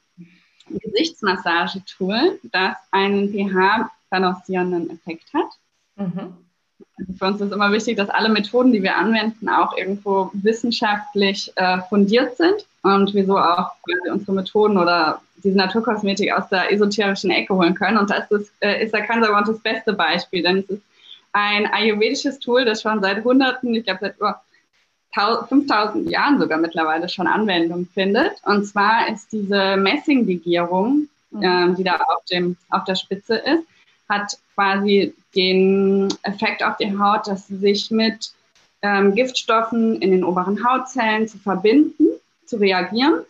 [0.68, 5.48] Gesichtsmassagetool, das einen pH-balancierenden Effekt hat.
[5.96, 6.47] Mhm.
[7.18, 11.78] Für uns ist immer wichtig, dass alle Methoden, die wir anwenden, auch irgendwo wissenschaftlich äh,
[11.88, 13.72] fundiert sind und wieso auch
[14.10, 17.98] unsere Methoden oder diese Naturkosmetik aus der esoterischen Ecke holen können.
[17.98, 20.82] Und das ist, äh, ist der Kansawant das beste Beispiel, denn es ist
[21.32, 24.42] ein ayurvedisches Tool, das schon seit Hunderten, ich glaube seit über
[25.48, 28.32] 5000 Jahren sogar mittlerweile schon Anwendung findet.
[28.44, 31.42] Und zwar ist diese Messinglegierung, mhm.
[31.42, 33.64] äh, die da auf, dem, auf der Spitze ist,
[34.08, 38.32] hat quasi den Effekt auf die Haut, dass sie sich mit
[38.82, 42.06] ähm, Giftstoffen in den oberen Hautzellen zu verbinden
[42.46, 43.24] zu reagieren,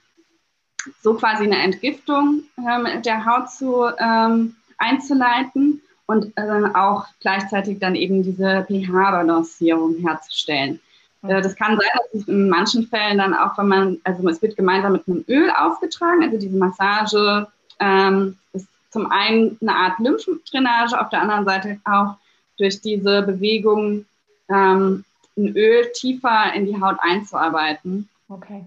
[1.03, 7.95] so quasi eine Entgiftung ähm, der Haut zu, ähm, einzuleiten und äh, auch gleichzeitig dann
[7.95, 10.81] eben diese pH-Balancierung herzustellen.
[11.22, 14.41] Äh, das kann sein, dass es in manchen Fällen dann auch, wenn man, also es
[14.41, 17.47] wird gemeinsam mit einem Öl aufgetragen, also diese Massage
[17.81, 22.14] ähm, ist zum einen eine Art Lymphdrainage, auf der anderen Seite auch
[22.59, 24.05] durch diese Bewegung
[24.51, 25.05] ähm,
[25.36, 28.09] ein Öl tiefer in die Haut einzuarbeiten.
[28.28, 28.64] Okay.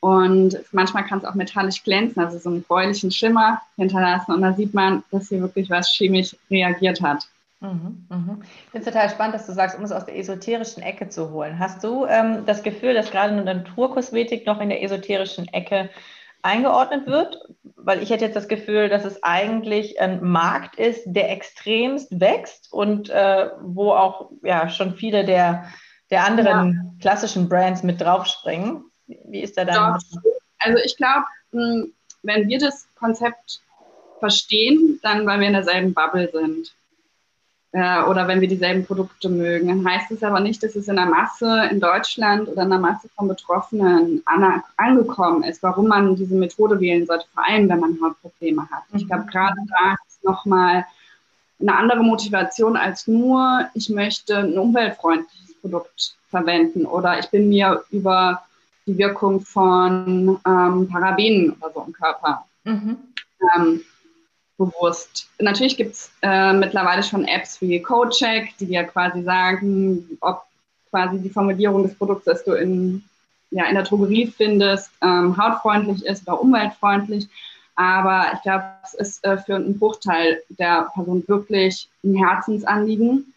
[0.00, 4.32] Und manchmal kann es auch metallisch glänzen, also so einen bräunlichen Schimmer hinterlassen.
[4.32, 7.26] Und da sieht man, dass hier wirklich was chemisch reagiert hat.
[7.60, 8.42] Mhm, mhm.
[8.42, 11.30] Ich finde es total spannend, dass du sagst, um es aus der esoterischen Ecke zu
[11.30, 11.58] holen.
[11.58, 15.90] Hast du ähm, das Gefühl, dass gerade eine Naturkosmetik noch in der esoterischen Ecke
[16.42, 17.38] eingeordnet wird?
[17.76, 22.72] Weil ich hätte jetzt das Gefühl, dass es eigentlich ein Markt ist, der extremst wächst
[22.72, 25.64] und äh, wo auch ja, schon viele der,
[26.10, 27.00] der anderen ja.
[27.00, 28.84] klassischen Brands mit draufspringen.
[29.06, 29.76] Wie ist da dein
[30.58, 33.62] Also ich glaube, hm, wenn wir das Konzept
[34.18, 36.74] verstehen, dann weil wir in derselben Bubble sind.
[37.72, 39.68] Äh, oder wenn wir dieselben Produkte mögen.
[39.68, 42.78] Dann heißt es aber nicht, dass es in der Masse in Deutschland oder in der
[42.78, 47.80] Masse von Betroffenen an, angekommen ist, warum man diese Methode wählen sollte, vor allem wenn
[47.80, 48.84] man Hautprobleme hat.
[48.94, 49.28] Ich glaube, mhm.
[49.28, 50.86] gerade da ist nochmal
[51.60, 57.82] eine andere Motivation als nur, ich möchte ein umweltfreundliches Produkt verwenden oder ich bin mir
[57.90, 58.42] über
[58.86, 62.96] die Wirkung von ähm, Parabenen oder so im Körper mhm.
[63.56, 63.80] ähm,
[64.58, 65.28] bewusst.
[65.38, 70.42] Natürlich gibt es äh, mittlerweile schon Apps wie CodeCheck, die dir quasi sagen, ob
[70.90, 73.04] quasi die Formulierung des Produkts, das du in,
[73.50, 77.28] ja, in der Drogerie findest, ähm, hautfreundlich ist oder umweltfreundlich.
[77.76, 83.32] Aber ich glaube, es ist äh, für einen Bruchteil der Person wirklich ein Herzensanliegen.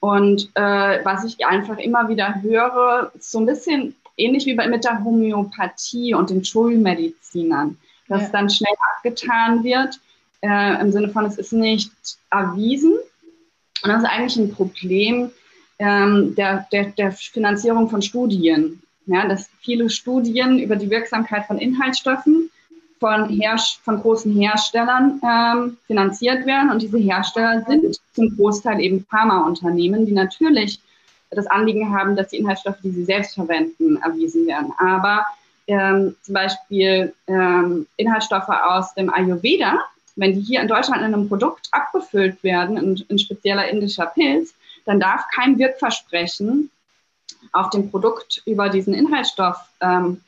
[0.00, 4.68] Und äh, was ich einfach immer wieder höre, ist so ein bisschen ähnlich wie bei,
[4.68, 8.28] mit der Homöopathie und den Schulmedizinern, dass ja.
[8.28, 9.98] dann schnell abgetan wird,
[10.42, 11.92] äh, im Sinne von, es ist nicht
[12.30, 12.92] erwiesen.
[13.82, 15.30] Und das ist eigentlich ein Problem
[15.78, 18.82] ähm, der, der, der Finanzierung von Studien.
[19.06, 22.50] Ja, dass viele Studien über die Wirksamkeit von Inhaltsstoffen
[23.00, 26.70] von, Herst von großen Herstellern ähm, finanziert werden.
[26.70, 30.78] Und diese Hersteller sind zum Großteil eben Pharmaunternehmen, die natürlich
[31.30, 34.72] das Anliegen haben, dass die Inhaltsstoffe, die sie selbst verwenden, erwiesen werden.
[34.78, 35.24] Aber
[35.66, 39.78] ähm, zum Beispiel ähm, Inhaltsstoffe aus dem Ayurveda,
[40.16, 44.54] wenn die hier in Deutschland in einem Produkt abgefüllt werden, in, in spezieller indischer Pilz,
[44.84, 46.70] dann darf kein Wirkversprechen
[47.52, 50.20] auf dem Produkt über diesen Inhaltsstoff ähm,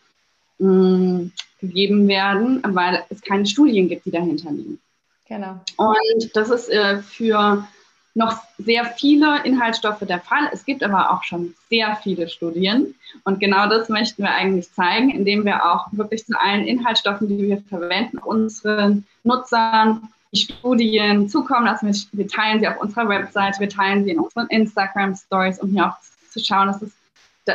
[0.58, 1.30] mh,
[1.60, 4.80] gegeben werden, weil es keine Studien gibt, die dahinter liegen.
[5.28, 5.60] Genau.
[5.76, 7.66] Und das ist äh, für
[8.14, 10.50] noch sehr viele Inhaltsstoffe der Fall.
[10.52, 12.94] Es gibt aber auch schon sehr viele Studien.
[13.24, 17.38] Und genau das möchten wir eigentlich zeigen, indem wir auch wirklich zu allen Inhaltsstoffen, die
[17.38, 21.94] wir verwenden, unseren Nutzern die Studien zukommen lassen.
[22.12, 25.96] Wir teilen sie auf unserer Website, wir teilen sie in unseren Instagram-Stories, um hier auch
[26.30, 26.92] zu schauen, dass es,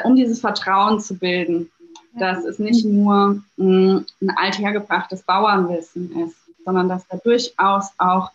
[0.03, 1.71] um dieses Vertrauen zu bilden,
[2.19, 6.35] dass es nicht nur mh, ein althergebrachtes Bauernwissen ist,
[6.65, 8.31] sondern dass da durchaus auch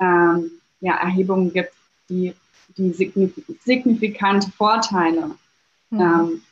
[0.00, 0.50] ähm,
[0.80, 1.72] ja, Erhebungen gibt,
[2.08, 2.34] die,
[2.76, 5.30] die signifikante Vorteile
[5.90, 6.00] mhm.
[6.00, 6.42] ähm,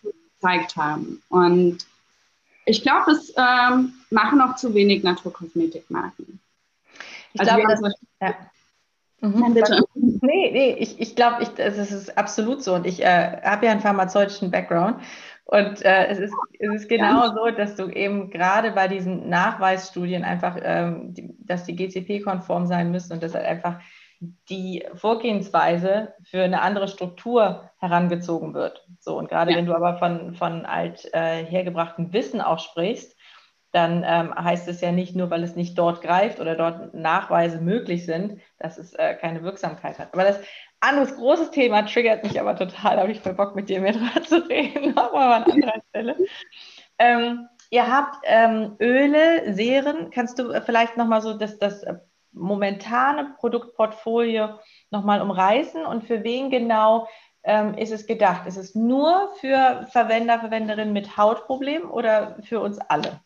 [0.44, 1.22] gezeigt haben.
[1.28, 1.86] Und
[2.66, 6.40] ich glaube, es ähm, machen noch zu wenig Naturkosmetikmarken.
[7.34, 8.34] Ich also glaube, das, ja.
[9.20, 9.54] Mhm.
[10.22, 12.74] Nee, nee, ich, ich glaube, ich, das ist absolut so.
[12.74, 15.00] Und ich äh, habe ja einen pharmazeutischen Background.
[15.46, 17.34] Und äh, es, ist, es ist genau ja.
[17.34, 22.90] so, dass du eben gerade bei diesen Nachweisstudien einfach, ähm, die, dass die GCP-konform sein
[22.90, 23.80] müssen und dass halt einfach
[24.48, 28.86] die Vorgehensweise für eine andere Struktur herangezogen wird.
[28.98, 29.56] So, und gerade ja.
[29.56, 33.16] wenn du aber von, von alt äh, hergebrachtem Wissen auch sprichst,
[33.74, 37.60] dann ähm, heißt es ja nicht nur, weil es nicht dort greift oder dort Nachweise
[37.60, 40.12] möglich sind, dass es äh, keine Wirksamkeit hat.
[40.12, 40.38] Aber das
[40.78, 42.94] anderes großes Thema triggert mich aber total.
[42.94, 46.16] Da habe ich voll Bock, mit dir mehr drüber zu reden, aber an anderer Stelle.
[46.98, 50.10] Ähm, ihr habt ähm, Öle, Serien.
[50.10, 51.84] Kannst du vielleicht nochmal so das, das
[52.34, 54.58] momentane Produktportfolio
[54.90, 57.08] nochmal umreißen und für wen genau
[57.44, 58.46] ähm, ist es gedacht?
[58.46, 63.20] Ist es nur für Verwender, Verwenderinnen mit Hautproblemen oder für uns alle?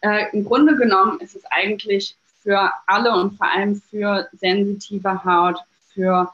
[0.00, 5.58] Äh, Im Grunde genommen ist es eigentlich für alle und vor allem für sensitive Haut,
[5.92, 6.32] für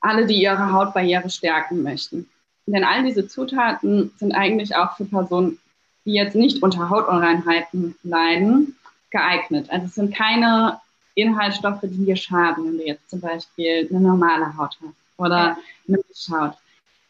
[0.00, 2.28] alle, die ihre Hautbarriere stärken möchten.
[2.66, 5.58] Denn all diese Zutaten sind eigentlich auch für Personen,
[6.04, 8.76] die jetzt nicht unter Hautunreinheiten leiden,
[9.12, 9.70] geeignet.
[9.70, 10.80] Also es sind keine
[11.14, 15.56] Inhaltsstoffe, die dir schaden, wenn du jetzt zum Beispiel eine normale Haut hast oder ja.
[15.86, 16.54] eine Mischhaut.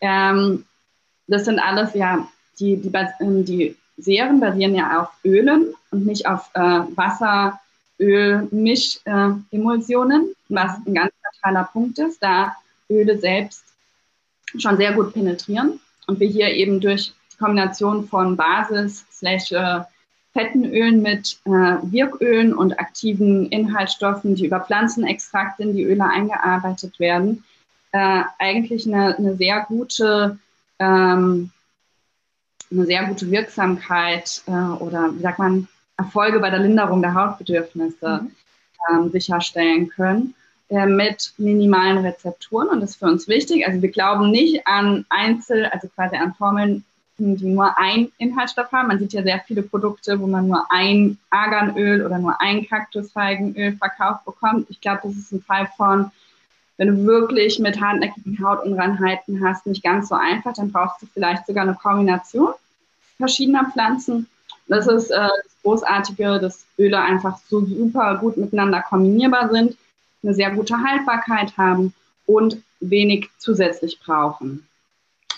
[0.00, 0.64] Ähm,
[1.26, 2.28] das sind alles ja
[2.58, 7.60] die, die, ähm, die Serien basieren ja auf Ölen und nicht auf äh, Wasser,
[8.00, 12.56] Öl, Mischemulsionen, äh, was ein ganz zentraler Punkt ist, da
[12.90, 13.64] Öle selbst
[14.58, 19.80] schon sehr gut penetrieren und wir hier eben durch die Kombination von Basis slash äh,
[20.32, 26.98] fetten Ölen mit äh, Wirkölen und aktiven Inhaltsstoffen, die über Pflanzenextrakte in die Öle eingearbeitet
[26.98, 27.44] werden,
[27.92, 30.38] äh, eigentlich eine, eine, sehr gute
[30.78, 31.50] ähm,
[32.72, 38.22] eine sehr gute Wirksamkeit äh, oder wie sagt man Erfolge bei der Linderung der Hautbedürfnisse
[38.22, 38.30] mhm.
[38.90, 40.34] ähm, sicherstellen können
[40.70, 43.66] äh, mit minimalen Rezepturen und das ist für uns wichtig.
[43.66, 46.84] Also wir glauben nicht an Einzel, also quasi an Formeln,
[47.18, 48.88] die nur ein Inhaltsstoff haben.
[48.88, 53.76] Man sieht ja sehr viele Produkte, wo man nur ein Arganöl oder nur ein Kaktusfeigenöl
[53.76, 54.68] verkauft bekommt.
[54.70, 56.10] Ich glaube, das ist ein Fall von,
[56.78, 61.46] wenn du wirklich mit hartnäckigen Hautunreinheiten hast, nicht ganz so einfach, dann brauchst du vielleicht
[61.46, 62.54] sogar eine Kombination
[63.18, 64.28] verschiedener Pflanzen.
[64.66, 69.76] Das ist äh, das Großartige, dass Öle einfach so super gut miteinander kombinierbar sind,
[70.22, 71.94] eine sehr gute Haltbarkeit haben
[72.26, 74.66] und wenig zusätzlich brauchen.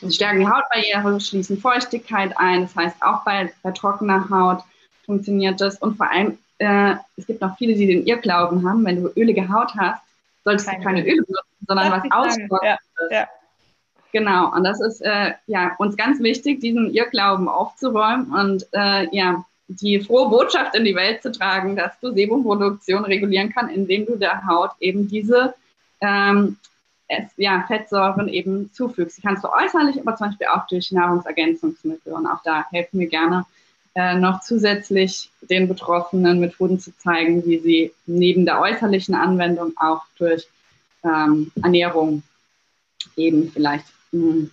[0.04, 2.62] Sie stärken die Hautbarriere, schließen Feuchtigkeit ein.
[2.62, 4.62] Das heißt, auch bei, bei trockener Haut
[5.04, 5.78] funktioniert das.
[5.78, 9.48] Und vor allem, äh, es gibt noch viele, die den Irrglauben haben, wenn du ölige
[9.48, 10.02] Haut hast,
[10.44, 12.60] solltest keine du keine Öle benutzen, sondern was austrocknen.
[12.62, 12.78] Ja,
[13.10, 13.28] ja.
[14.12, 19.44] Genau, und das ist äh, ja, uns ganz wichtig, diesen Irrglauben aufzuräumen und äh, ja,
[19.66, 24.16] die frohe Botschaft in die Welt zu tragen, dass du Sebumproduktion regulieren kannst, indem du
[24.16, 25.54] der Haut eben diese
[26.00, 26.58] ähm,
[27.08, 29.18] es, ja, Fettsäuren eben zufügst.
[29.18, 32.12] Die kannst du äußerlich, aber zum Beispiel auch durch Nahrungsergänzungsmittel.
[32.12, 33.44] Und auch da helfen wir gerne
[33.94, 40.02] äh, noch zusätzlich den Betroffenen Methoden zu zeigen, wie sie neben der äußerlichen Anwendung auch
[40.18, 40.48] durch
[41.04, 42.22] ähm, Ernährung
[43.16, 44.50] eben vielleicht mh, hm,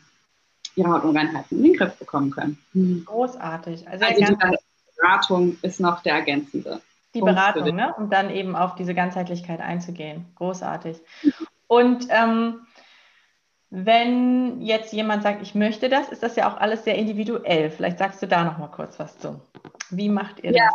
[0.76, 2.58] ihre Hautunreinheiten in den Griff bekommen können.
[2.74, 3.04] Hm.
[3.06, 3.88] Großartig.
[3.88, 4.38] Also, also die
[4.97, 6.82] Beratung ist noch der ergänzende.
[7.14, 7.93] Die Punkt Beratung, ne?
[7.97, 10.26] um dann eben auf diese Ganzheitlichkeit einzugehen.
[10.36, 10.97] Großartig.
[11.72, 12.67] Und ähm,
[13.69, 17.72] wenn jetzt jemand sagt, ich möchte das, ist das ja auch alles sehr individuell.
[17.72, 19.39] Vielleicht sagst du da noch mal kurz was zu.
[19.89, 20.57] Wie macht ihr das?
[20.57, 20.69] Ja.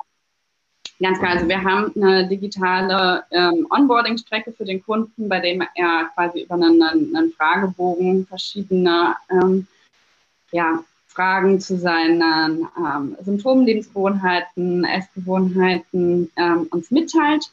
[0.98, 6.08] Ganz klar, also wir haben eine digitale ähm, Onboarding-Strecke für den Kunden, bei dem er
[6.14, 9.66] quasi über einen, einen Fragebogen verschiedene ähm,
[10.50, 17.50] ja, Fragen zu seinen ähm, Symptomen, Lebensgewohnheiten, Essgewohnheiten ähm, uns mitteilt.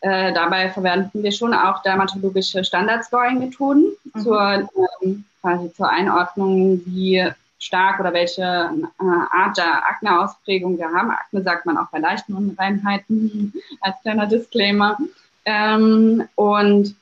[0.00, 4.20] Äh, dabei verwenden wir schon auch dermatologische Standard-Scoring-Methoden mhm.
[4.20, 4.68] zur,
[5.02, 7.26] ähm, quasi zur Einordnung, wie
[7.58, 11.10] stark oder welche äh, Art der Akne-Ausprägung wir haben.
[11.10, 14.96] Akne sagt man auch bei leichten Unreinheiten als kleiner Disclaimer.
[15.44, 16.94] Ähm, und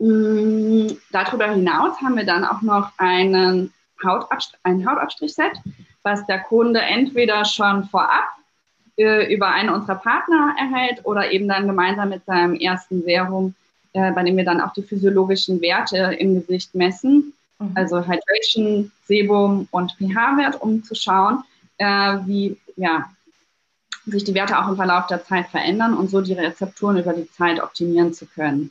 [0.00, 3.72] mh, mm, darüber hinaus haben wir dann auch noch einen
[4.04, 5.60] Hautabst ein Hautabstrich-Set,
[6.02, 8.24] was der Kunde entweder schon vorab
[8.96, 13.54] äh, über einen unserer Partner erhält oder eben dann gemeinsam mit seinem ersten Serum,
[13.92, 17.70] äh, bei dem wir dann auch die physiologischen Werte im Gesicht messen, mhm.
[17.74, 21.42] also Hydration, Sebum und pH-Wert, um zu schauen,
[21.78, 23.10] äh, wie ja,
[24.06, 27.30] sich die Werte auch im Verlauf der Zeit verändern und so die Rezepturen über die
[27.30, 28.70] Zeit optimieren zu können.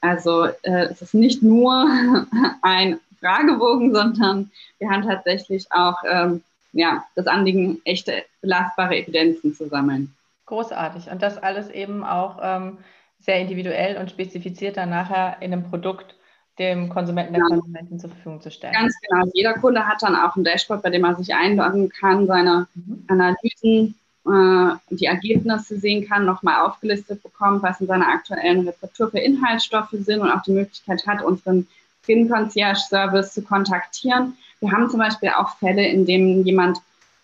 [0.00, 1.86] Also äh, es ist nicht nur
[2.62, 6.42] ein Fragebogen, sondern wir haben tatsächlich auch ähm,
[6.72, 10.14] ja, das Anliegen, echte belastbare Evidenzen zu sammeln.
[10.46, 11.10] Großartig.
[11.10, 12.78] Und das alles eben auch ähm,
[13.18, 16.14] sehr individuell und spezifiziert dann nachher in einem Produkt
[16.58, 17.48] dem Konsumenten, der ja.
[17.48, 18.74] Konsumenten zur Verfügung zu stellen.
[18.74, 19.24] Ganz genau.
[19.32, 23.04] Jeder Kunde hat dann auch ein Dashboard, bei dem er sich einloggen kann, seine mhm.
[23.08, 23.94] Analysen,
[24.26, 29.92] äh, die Ergebnisse sehen kann, nochmal aufgelistet bekommt, was in seiner aktuellen Rezeptur für Inhaltsstoffe
[29.92, 31.66] sind und auch die Möglichkeit hat, unseren
[32.10, 34.36] Skin Concierge Service zu kontaktieren.
[34.60, 36.78] Wir haben zum Beispiel auch Fälle, in denen jemand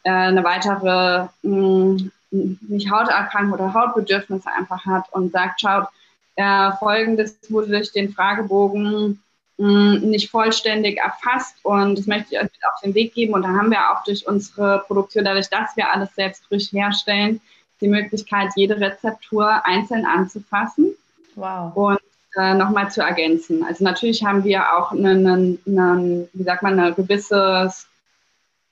[0.05, 5.89] äh, eine weitere mh, hm, nicht Hauterkrankung oder Hautbedürfnisse einfach hat und sagt, schaut,
[6.37, 9.21] äh, folgendes wurde durch den Fragebogen
[9.59, 13.35] mh, hm, nicht vollständig erfasst und das möchte ich euch auf den Weg geben.
[13.35, 17.41] Und da haben wir auch durch unsere Produktion, dadurch, dass wir alles selbst frisch herstellen,
[17.81, 20.95] die Möglichkeit, jede Rezeptur einzeln anzufassen.
[21.35, 21.77] Wow.
[21.77, 21.99] Und
[22.37, 23.65] äh, nochmal zu ergänzen.
[23.65, 27.73] Also natürlich haben wir auch eine, eine, eine, wie sagt man, eine gewisse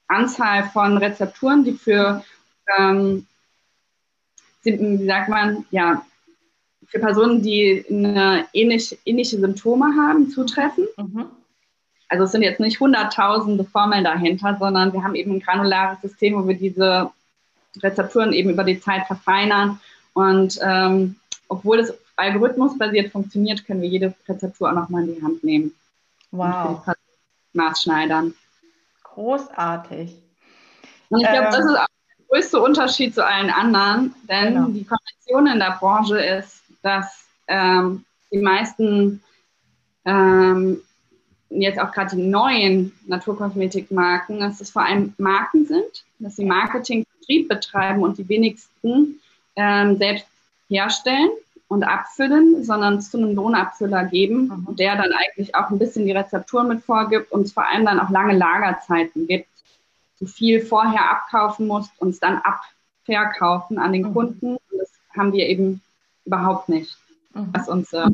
[0.07, 2.23] Anzahl von Rezepturen, die für,
[2.79, 3.27] ähm,
[4.63, 6.05] wie sagt man, ja,
[6.87, 10.87] für Personen, die eine ähnlich, ähnliche Symptome haben, zutreffen.
[10.97, 11.27] Mhm.
[12.09, 16.35] Also es sind jetzt nicht hunderttausende Formeln dahinter, sondern wir haben eben ein granulares System,
[16.35, 17.11] wo wir diese
[17.83, 19.81] Rezepturen eben über die Zeit verfeinern.
[20.13, 21.17] Und ähm,
[21.49, 25.75] obwohl es algorithmusbasiert funktioniert, können wir jede Rezeptur auch nochmal in die Hand nehmen.
[26.31, 26.85] Wow.
[27.53, 28.35] Maßschneidern.
[29.03, 30.17] Großartig.
[31.09, 34.69] Und ich glaube, ähm, das ist auch der größte Unterschied zu allen anderen, denn genau.
[34.69, 39.23] die Konvention in der Branche ist, dass ähm, die meisten
[40.05, 40.81] ähm,
[41.51, 47.07] jetzt auch gerade die neuen Naturkosmetikmarken, dass es vor allem Marken sind, dass sie Marketing,
[47.19, 49.21] Vertrieb betreiben und die wenigsten
[49.57, 50.27] ähm, selbst
[50.69, 51.31] herstellen
[51.75, 54.77] und abfüllen, sondern es zu einem Lohnabfüller geben, mhm.
[54.77, 57.99] der dann eigentlich auch ein bisschen die Rezeptur mit vorgibt und es vor allem dann
[57.99, 59.49] auch lange Lagerzeiten gibt.
[60.21, 64.15] Du viel vorher abkaufen musst und es dann abverkaufen an den mhm.
[64.15, 64.51] Kunden.
[64.55, 65.83] Und das haben wir eben
[66.25, 66.97] überhaupt nicht,
[67.35, 67.49] mhm.
[67.53, 68.09] was uns äh,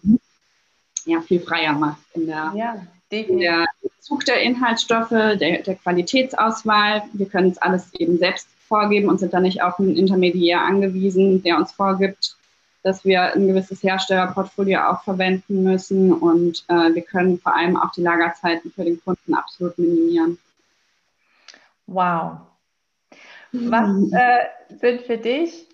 [1.05, 3.67] ja, viel freier macht in der, ja, in der
[4.01, 7.03] Zug der Inhaltsstoffe, der, der Qualitätsauswahl.
[7.13, 11.43] Wir können es alles eben selbst vorgeben und sind dann nicht auf einen Intermediär angewiesen,
[11.43, 12.37] der uns vorgibt,
[12.83, 17.93] dass wir ein gewisses Herstellerportfolio auch verwenden müssen und äh, wir können vor allem auch
[17.93, 20.39] die Lagerzeiten für den Kunden absolut minimieren.
[21.87, 22.39] Wow.
[23.53, 25.69] Was äh, sind für dich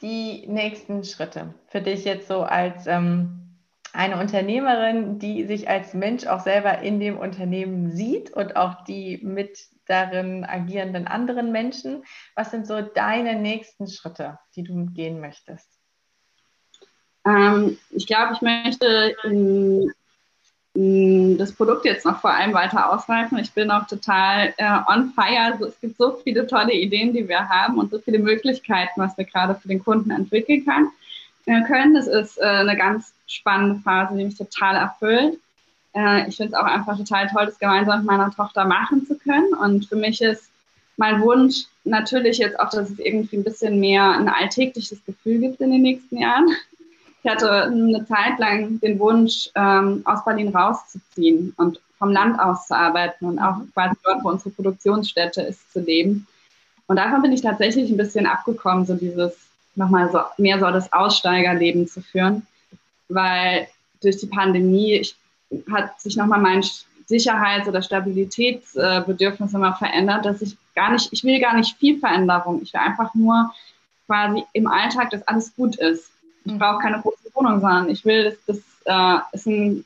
[0.00, 1.54] die nächsten Schritte?
[1.68, 3.44] Für dich jetzt so als ähm,
[3.92, 9.20] eine Unternehmerin, die sich als Mensch auch selber in dem Unternehmen sieht und auch die
[9.22, 12.04] mit darin agierenden anderen Menschen.
[12.34, 15.73] Was sind so deine nächsten Schritte, die du gehen möchtest?
[17.26, 19.92] Ähm, ich glaube, ich möchte in,
[20.74, 23.38] in das Produkt jetzt noch vor allem weiter ausreifen.
[23.38, 25.52] Ich bin auch total äh, on fire.
[25.52, 29.16] Also es gibt so viele tolle Ideen, die wir haben und so viele Möglichkeiten, was
[29.16, 30.88] wir gerade für den Kunden entwickeln kann,
[31.46, 31.94] äh, können.
[31.94, 35.38] Das ist äh, eine ganz spannende Phase, die mich total erfüllt.
[35.94, 39.16] Äh, ich finde es auch einfach total toll, das gemeinsam mit meiner Tochter machen zu
[39.16, 39.54] können.
[39.54, 40.50] Und für mich ist
[40.96, 45.60] mein Wunsch natürlich jetzt auch, dass es irgendwie ein bisschen mehr ein alltägliches Gefühl gibt
[45.60, 46.48] in den nächsten Jahren.
[47.24, 52.66] Ich hatte eine Zeit lang den Wunsch, ähm, aus Berlin rauszuziehen und vom Land aus
[52.66, 56.26] zu arbeiten und auch quasi dort, wo unsere Produktionsstätte ist, zu leben.
[56.86, 59.32] Und davon bin ich tatsächlich ein bisschen abgekommen, so dieses
[59.74, 62.46] nochmal so mehr so das Aussteigerleben zu führen,
[63.08, 63.68] weil
[64.02, 65.16] durch die Pandemie ich,
[65.72, 66.62] hat sich nochmal mein
[67.06, 72.60] Sicherheits- oder Stabilitätsbedürfnis immer verändert, dass ich gar nicht, ich will gar nicht viel Veränderung.
[72.62, 73.50] Ich will einfach nur
[74.06, 76.10] quasi im Alltag, dass alles gut ist.
[76.44, 76.58] Ich mhm.
[76.58, 79.84] brauche keine große Wohnung, sondern ich will, dass das äh, es ein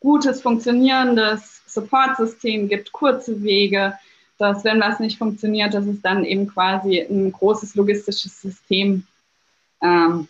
[0.00, 3.98] gutes, funktionierendes Supportsystem gibt, kurze Wege,
[4.38, 9.06] dass wenn was nicht funktioniert, dass es dann eben quasi ein großes logistisches System
[9.82, 10.28] ähm,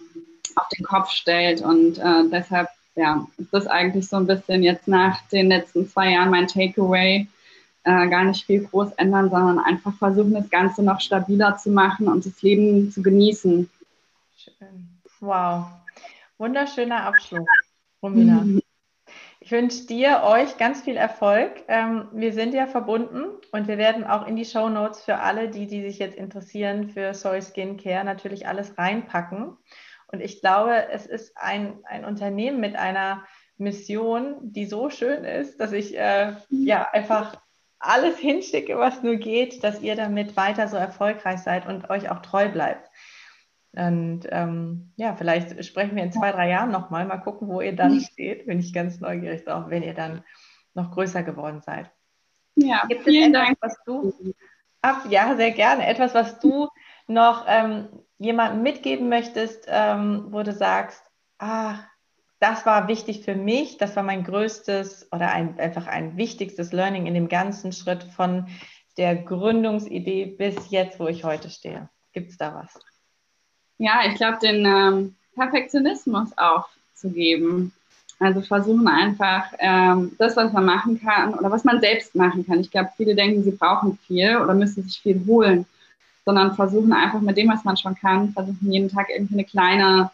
[0.55, 1.61] auf den Kopf stellt.
[1.61, 6.13] Und äh, deshalb ja, ist das eigentlich so ein bisschen jetzt nach den letzten zwei
[6.13, 7.27] Jahren mein Takeaway.
[7.85, 12.09] Äh, gar nicht viel groß ändern, sondern einfach versuchen, das Ganze noch stabiler zu machen
[12.09, 13.71] und das Leben zu genießen.
[14.37, 14.96] Schön.
[15.21, 15.67] Wow.
[16.39, 17.49] Wunderschöner Abschluss,
[18.03, 18.43] Romina.
[18.43, 18.63] Mhm.
[19.41, 21.65] Ich wünsche dir, euch ganz viel Erfolg.
[21.69, 25.49] Ähm, wir sind ja verbunden und wir werden auch in die Show Notes für alle,
[25.49, 29.57] die, die sich jetzt interessieren für Soy Skin Care, natürlich alles reinpacken.
[30.09, 33.25] Und ich glaube, es ist ein, ein Unternehmen mit einer
[33.57, 37.41] Mission, die so schön ist, dass ich äh, ja einfach
[37.79, 42.21] alles hinschicke, was nur geht, dass ihr damit weiter so erfolgreich seid und euch auch
[42.21, 42.91] treu bleibt.
[43.77, 47.77] Und ähm, ja, vielleicht sprechen wir in zwei, drei Jahren nochmal, mal gucken, wo ihr
[47.77, 48.47] dann steht.
[48.47, 50.25] Bin ich ganz neugierig drauf, wenn ihr dann
[50.75, 51.91] noch größer geworden seid.
[52.55, 53.59] Ja, Gibt vielen etwas, Dank.
[53.61, 54.35] Was du,
[54.81, 55.87] ab, ja, sehr gerne.
[55.87, 56.69] Etwas, was du
[57.07, 61.03] noch ähm, jemandem mitgeben möchtest, ähm, wo du sagst,
[61.39, 61.79] ah,
[62.41, 67.07] das war wichtig für mich, das war mein größtes oder ein, einfach ein wichtigstes Learning
[67.07, 68.49] in dem ganzen Schritt von
[68.97, 71.91] der Gründungsidee bis jetzt, wo ich heute stehe.
[72.13, 72.79] Gibt es da was?
[73.79, 77.73] Ja, ich glaube, den ähm, Perfektionismus aufzugeben.
[78.19, 82.61] Also versuchen einfach ähm, das, was man machen kann oder was man selbst machen kann.
[82.61, 85.67] Ich glaube, viele denken, sie brauchen viel oder müssen sich viel holen,
[86.25, 90.11] sondern versuchen einfach mit dem, was man schon kann, versuchen jeden Tag irgendwie eine kleine,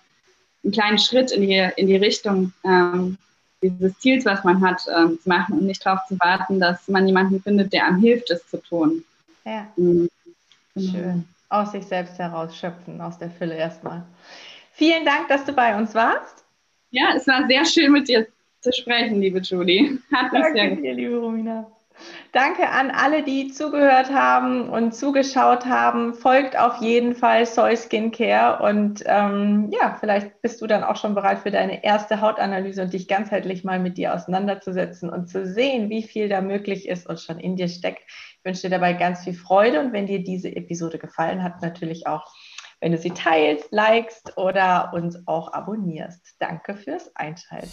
[0.64, 3.18] einen kleinen Schritt in die, in die Richtung ähm,
[3.62, 7.06] dieses Ziels, was man hat, ähm, zu machen und nicht darauf zu warten, dass man
[7.06, 9.04] jemanden findet, der einem hilft, es zu tun.
[9.44, 9.68] Ja.
[9.76, 10.08] Mhm.
[10.76, 14.04] Schön aus sich selbst heraus schöpfen, aus der Fülle erstmal.
[14.72, 16.44] Vielen Dank, dass du bei uns warst.
[16.90, 18.26] Ja, es war sehr schön mit dir
[18.60, 19.98] zu sprechen, liebe Julie.
[20.12, 21.70] Hat mich Danke sehr dir, liebe Romina.
[22.32, 26.14] Danke an alle, die zugehört haben und zugeschaut haben.
[26.14, 30.96] Folgt auf jeden Fall Soy Skin Care und ähm, ja, vielleicht bist du dann auch
[30.96, 35.46] schon bereit für deine erste Hautanalyse und dich ganzheitlich mal mit dir auseinanderzusetzen und zu
[35.46, 38.02] sehen, wie viel da möglich ist und schon in dir steckt.
[38.06, 42.06] Ich wünsche dir dabei ganz viel Freude und wenn dir diese Episode gefallen hat, natürlich
[42.06, 42.32] auch,
[42.80, 46.36] wenn du sie teilst, likest oder uns auch abonnierst.
[46.40, 47.70] Danke fürs Einschalten.